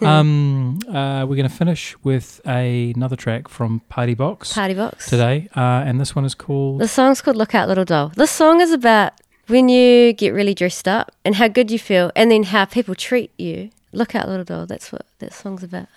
um, 0.06 0.78
uh, 0.86 1.24
we're 1.26 1.36
going 1.36 1.48
to 1.48 1.54
finish 1.54 1.96
with 2.04 2.42
a, 2.46 2.92
another 2.94 3.16
track 3.16 3.48
from 3.48 3.80
Party 3.88 4.14
Box 4.14 4.52
Party 4.52 4.74
box. 4.74 5.08
today, 5.08 5.48
uh, 5.56 5.60
and 5.86 5.98
this 5.98 6.14
one 6.14 6.26
is 6.26 6.34
called. 6.34 6.80
The 6.80 6.88
song's 6.88 7.22
called 7.22 7.36
Look 7.36 7.54
Out 7.54 7.68
Little 7.68 7.86
Doll. 7.86 8.08
This 8.16 8.30
song 8.30 8.60
is 8.60 8.70
about 8.72 9.14
when 9.46 9.70
you 9.70 10.12
get 10.12 10.34
really 10.34 10.52
dressed 10.54 10.86
up 10.86 11.10
and 11.24 11.36
how 11.36 11.48
good 11.48 11.70
you 11.70 11.78
feel 11.78 12.12
and 12.14 12.30
then 12.30 12.42
how 12.44 12.66
people 12.66 12.94
treat 12.94 13.30
you. 13.38 13.70
Look 13.92 14.14
out 14.14 14.28
little 14.28 14.44
doll. 14.44 14.66
That's 14.66 14.92
what 14.92 15.06
that 15.18 15.32
song's 15.32 15.62
about. 15.62 15.88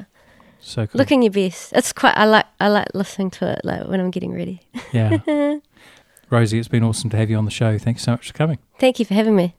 so 0.60 0.88
cool. 0.88 1.00
Looking 1.00 1.22
your 1.22 1.32
best. 1.32 1.74
It's 1.74 1.92
quite 1.94 2.18
I 2.18 2.26
like 2.26 2.46
I 2.60 2.68
like 2.70 2.88
listening 2.94 3.32
to 3.32 3.52
it 3.52 3.62
like 3.64 3.88
when 3.88 4.00
I'm 4.00 4.12
getting 4.12 4.34
ready. 4.34 4.62
Yeah. 4.92 5.20
Rosie, 6.30 6.60
it's 6.60 6.70
been 6.70 6.84
awesome 6.84 7.10
to 7.10 7.18
have 7.18 7.30
you 7.30 7.38
on 7.38 7.46
the 7.46 7.52
show. 7.52 7.78
Thanks 7.78 8.04
so 8.04 8.12
much 8.12 8.28
for 8.28 8.34
coming. 8.34 8.60
Thank 8.80 9.00
you 9.00 9.06
for 9.06 9.14
having 9.14 9.36
me. 9.36 9.56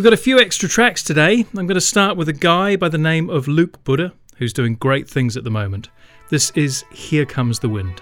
We've 0.00 0.04
got 0.04 0.14
a 0.14 0.16
few 0.16 0.40
extra 0.40 0.66
tracks 0.66 1.02
today. 1.02 1.44
I'm 1.54 1.66
going 1.66 1.74
to 1.74 1.78
start 1.78 2.16
with 2.16 2.26
a 2.30 2.32
guy 2.32 2.74
by 2.74 2.88
the 2.88 2.96
name 2.96 3.28
of 3.28 3.46
Luke 3.46 3.84
Buda, 3.84 4.14
who's 4.38 4.54
doing 4.54 4.76
great 4.76 5.06
things 5.06 5.36
at 5.36 5.44
the 5.44 5.50
moment. 5.50 5.90
This 6.30 6.50
is 6.52 6.86
Here 6.90 7.26
Comes 7.26 7.58
the 7.58 7.68
Wind. 7.68 8.00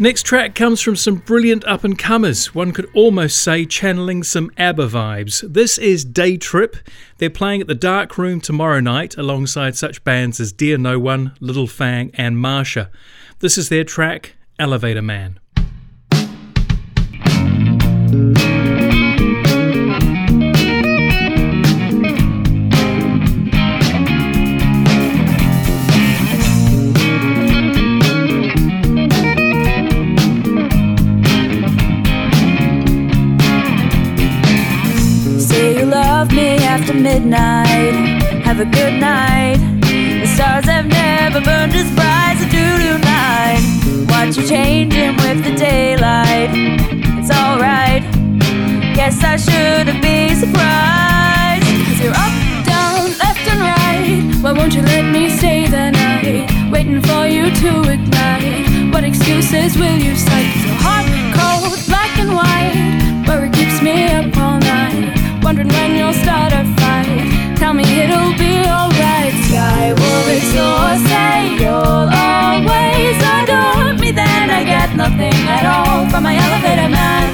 Next 0.00 0.22
track 0.22 0.54
comes 0.54 0.80
from 0.80 0.96
some 0.96 1.16
brilliant 1.16 1.62
up 1.66 1.84
and 1.84 1.98
comers. 1.98 2.54
One 2.54 2.72
could 2.72 2.88
almost 2.94 3.36
say 3.36 3.66
channeling 3.66 4.22
some 4.22 4.50
ABBA 4.56 4.88
vibes. 4.88 5.42
This 5.52 5.76
is 5.76 6.06
Day 6.06 6.38
Trip. 6.38 6.74
They're 7.18 7.28
playing 7.28 7.60
at 7.60 7.66
the 7.66 7.74
Dark 7.74 8.16
Room 8.16 8.40
tomorrow 8.40 8.80
night 8.80 9.18
alongside 9.18 9.76
such 9.76 10.02
bands 10.02 10.40
as 10.40 10.52
Dear 10.52 10.78
No 10.78 10.98
One, 10.98 11.36
Little 11.38 11.66
Fang, 11.66 12.12
and 12.14 12.36
Marsha. 12.36 12.88
This 13.40 13.58
is 13.58 13.68
their 13.68 13.84
track, 13.84 14.36
Elevator 14.58 15.02
Man. 15.02 15.38
Have 38.60 38.68
a 38.68 38.76
good 38.76 39.00
night. 39.00 39.56
The 39.80 40.26
stars 40.26 40.66
have 40.66 40.84
never 40.84 41.40
burned 41.40 41.72
as 41.72 41.90
bright 41.94 42.36
as 42.36 42.44
they 42.44 42.50
do 42.52 42.66
tonight. 42.92 43.64
Watch 44.10 44.36
you 44.36 44.46
changing 44.46 45.16
with 45.16 45.42
the 45.44 45.56
daylight. 45.56 46.50
It's 47.16 47.30
alright. 47.30 48.04
Guess 48.94 49.24
I 49.24 49.36
shouldn't 49.40 50.02
be 50.02 50.34
surprised. 50.34 51.64
Cause 51.88 52.00
you're 52.04 52.12
up, 52.12 52.36
down, 52.68 53.16
left, 53.24 53.48
and 53.48 53.60
right. 53.64 54.44
Why 54.44 54.52
won't 54.52 54.74
you 54.74 54.82
let 54.82 55.06
me 55.10 55.30
stay 55.30 55.66
the 55.66 55.92
night? 55.92 56.70
Waiting 56.70 57.00
for 57.00 57.24
you 57.26 57.48
to 57.64 57.70
ignite. 57.88 58.92
What 58.92 59.04
excuses 59.04 59.78
will 59.78 59.96
you 59.96 60.14
cite? 60.14 60.52
So 60.60 60.72
hot, 60.84 61.08
cold, 61.32 61.80
black, 61.88 62.12
and 62.18 62.34
white. 62.36 62.76
It 63.42 63.54
keeps 63.54 63.80
me 63.80 64.12
up 64.12 64.36
all 64.36 64.58
night 64.58 65.40
wondering 65.42 65.68
when 65.68 65.96
you'll 65.96 66.12
start 66.12 66.52
a. 66.52 66.79
Tell 67.70 67.76
me 67.76 68.02
it'll 68.02 68.34
be 68.34 68.66
alright. 68.66 69.32
Sky 69.46 69.94
will 69.94 70.40
soar, 70.50 70.98
say 71.06 71.54
you'll 71.62 72.10
always 72.10 73.16
adore 73.38 73.94
me. 73.94 74.10
Then 74.10 74.50
I 74.50 74.64
get 74.66 74.96
nothing 74.96 75.38
at 75.46 75.62
all 75.70 76.10
from 76.10 76.24
my 76.24 76.34
elevator 76.34 76.88
man. 76.90 77.30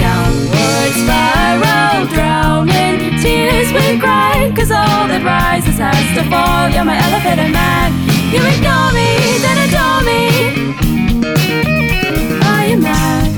Downward 0.00 0.92
spiral, 1.04 2.08
drowning 2.16 3.20
tears 3.20 3.68
we 3.76 4.00
cry. 4.00 4.50
Cause 4.56 4.70
all 4.70 5.04
that 5.12 5.20
rises 5.22 5.76
has 5.76 6.16
to 6.16 6.24
fall. 6.32 6.70
You're 6.72 6.88
my 6.88 6.96
elevator 6.96 7.52
man. 7.52 7.92
You 8.32 8.40
ignore 8.40 8.92
me, 8.96 9.20
then 9.44 9.58
adore 9.68 10.00
me. 10.08 10.32
Are 12.40 12.64
you 12.72 12.78
mad? 12.78 13.37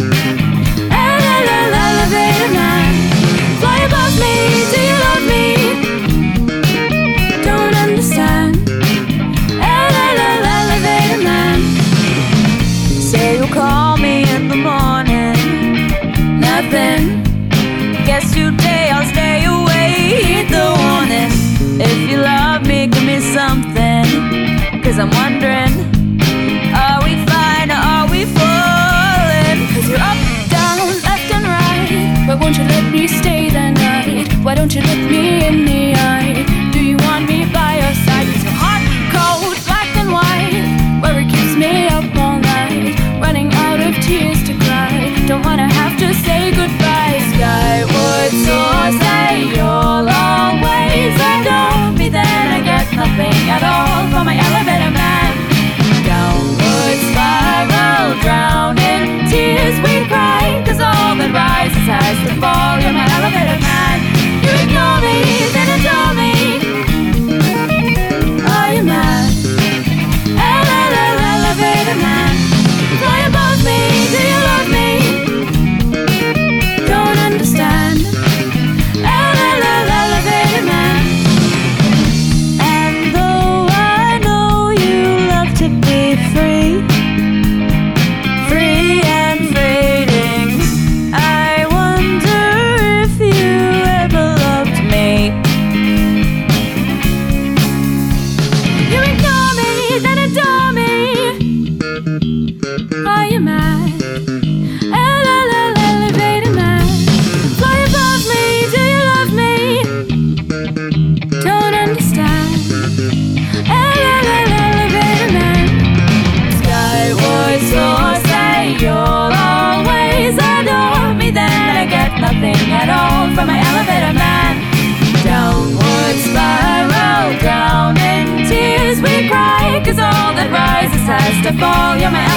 Fall. 131.61 131.97
You're 131.97 132.11
my 132.11 132.30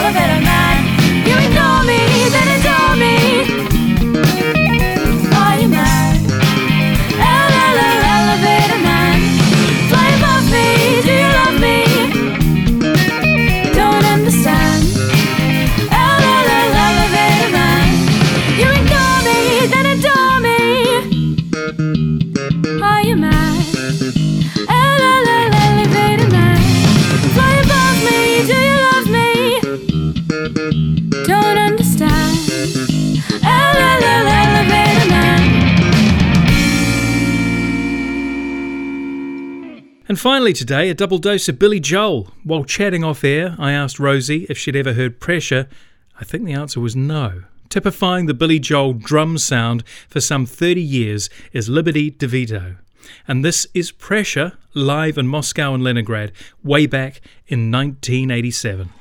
finally, 40.24 40.54
today, 40.54 40.90
a 40.90 40.94
double 40.94 41.18
dose 41.18 41.50
of 41.50 41.60
Billy 41.60 41.82
Joel. 41.82 42.32
While 42.46 42.64
chatting 42.64 43.04
off 43.04 43.26
air, 43.26 43.58
I 43.60 43.74
asked 43.74 44.00
Rosie 44.00 44.48
if 44.50 44.58
she'd 44.58 44.74
ever 44.74 44.94
heard 44.94 45.20
Pressure. 45.20 45.68
I 46.18 46.24
think 46.24 46.46
the 46.46 46.54
answer 46.54 46.80
was 46.80 46.96
no. 46.96 47.44
Typifying 47.68 48.26
the 48.26 48.34
Billy 48.34 48.58
Joel 48.58 48.94
drum 48.94 49.38
sound 49.38 49.84
for 50.08 50.22
some 50.22 50.46
30 50.46 50.80
years 50.82 51.30
is 51.52 51.68
Liberty 51.68 52.10
DeVito. 52.10 52.78
And 53.28 53.44
this 53.44 53.68
is 53.74 53.92
Pressure 53.92 54.54
live 54.74 55.18
in 55.18 55.28
Moscow 55.28 55.74
and 55.74 55.84
Leningrad 55.84 56.32
way 56.64 56.86
back 56.86 57.20
in 57.48 57.70
1987. 57.70 58.92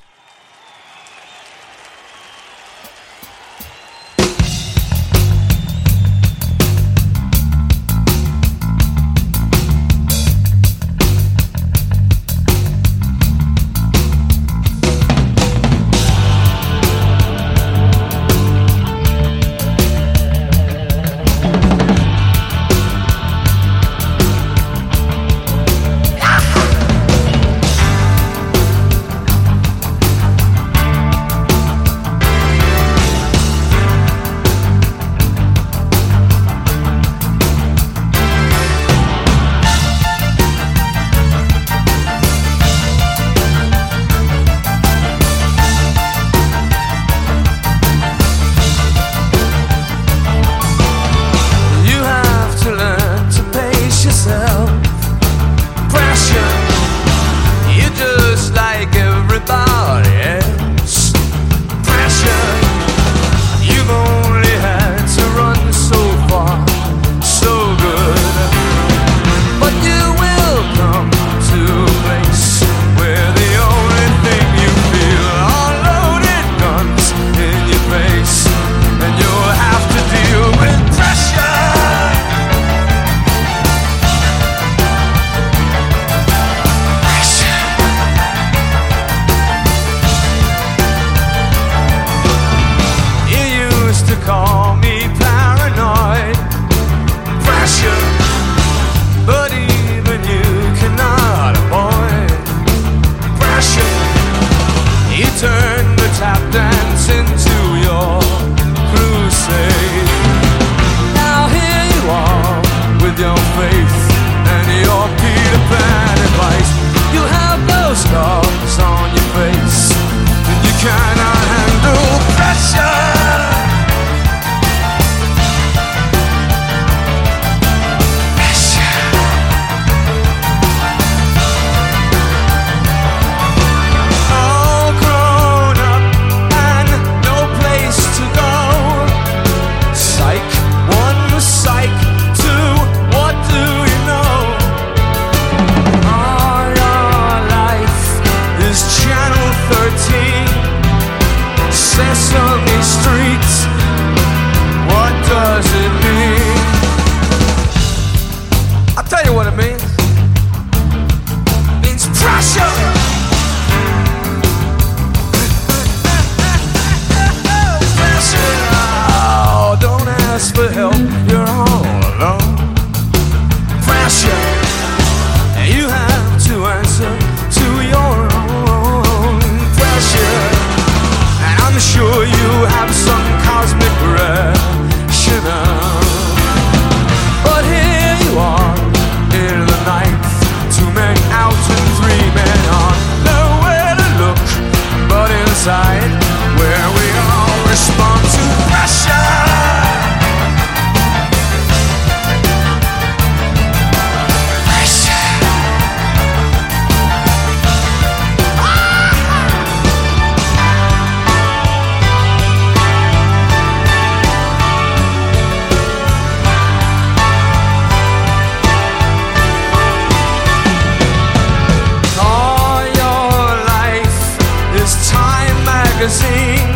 Time 226.02 226.08
magazine. 226.08 226.71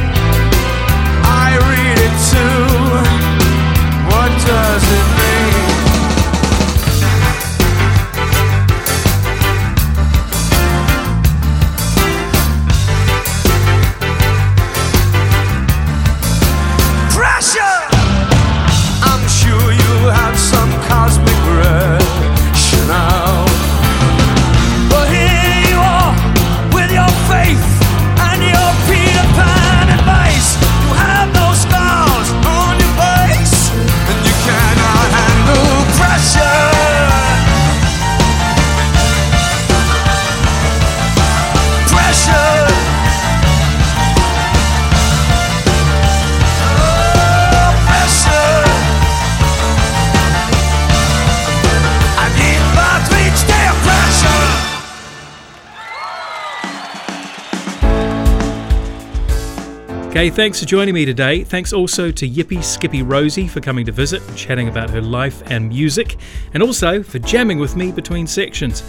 Okay, 60.27 60.35
thanks 60.35 60.59
for 60.59 60.67
joining 60.67 60.93
me 60.93 61.05
today. 61.05 61.45
Thanks 61.45 61.73
also 61.73 62.11
to 62.11 62.29
Yippee 62.29 62.65
Skippy 62.65 63.05
Rosie 63.05 63.47
for 63.47 63.61
coming 63.61 63.87
to 63.87 63.93
visit 63.93 64.27
and 64.27 64.37
chatting 64.37 64.67
about 64.67 64.91
her 64.91 65.01
life 65.01 65.41
and 65.53 65.69
music, 65.69 66.17
and 66.53 66.65
also 66.65 67.01
for 67.01 67.21
jamming 67.21 67.61
with 67.61 67.77
me 67.77 67.93
between 67.93 68.27
sections. 68.27 68.83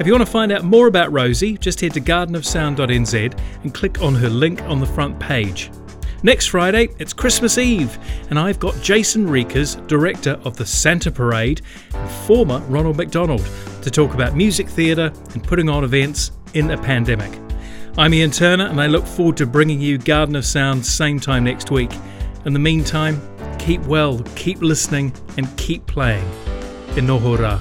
If 0.00 0.08
you 0.08 0.12
want 0.12 0.26
to 0.26 0.32
find 0.32 0.50
out 0.50 0.64
more 0.64 0.88
about 0.88 1.12
Rosie, 1.12 1.56
just 1.56 1.80
head 1.80 1.94
to 1.94 2.00
gardenofsound.nz 2.00 3.38
and 3.62 3.72
click 3.72 4.02
on 4.02 4.16
her 4.16 4.28
link 4.28 4.60
on 4.62 4.80
the 4.80 4.86
front 4.86 5.20
page. 5.20 5.70
Next 6.24 6.46
Friday, 6.46 6.88
it's 6.98 7.12
Christmas 7.12 7.58
Eve, 7.58 7.96
and 8.30 8.36
I've 8.36 8.58
got 8.58 8.74
Jason 8.82 9.30
Reekers, 9.30 9.76
director 9.86 10.32
of 10.42 10.56
the 10.56 10.66
Santa 10.66 11.12
Parade 11.12 11.62
and 11.94 12.10
former 12.26 12.58
Ronald 12.62 12.96
McDonald, 12.96 13.48
to 13.82 13.90
talk 13.92 14.14
about 14.14 14.34
music 14.34 14.66
theatre 14.66 15.12
and 15.34 15.44
putting 15.44 15.68
on 15.68 15.84
events 15.84 16.32
in 16.54 16.72
a 16.72 16.76
pandemic. 16.76 17.30
I'm 17.98 18.14
Ian 18.14 18.30
Turner, 18.30 18.68
and 18.68 18.80
I 18.80 18.86
look 18.86 19.06
forward 19.06 19.36
to 19.36 19.46
bringing 19.46 19.78
you 19.78 19.98
Garden 19.98 20.34
of 20.34 20.46
Sound 20.46 20.84
same 20.84 21.20
time 21.20 21.44
next 21.44 21.70
week. 21.70 21.90
In 22.46 22.54
the 22.54 22.58
meantime, 22.58 23.20
keep 23.58 23.82
well, 23.82 24.20
keep 24.34 24.62
listening, 24.62 25.12
and 25.36 25.46
keep 25.58 25.86
playing. 25.86 26.24
In 26.96 27.06
Nohora. 27.06 27.60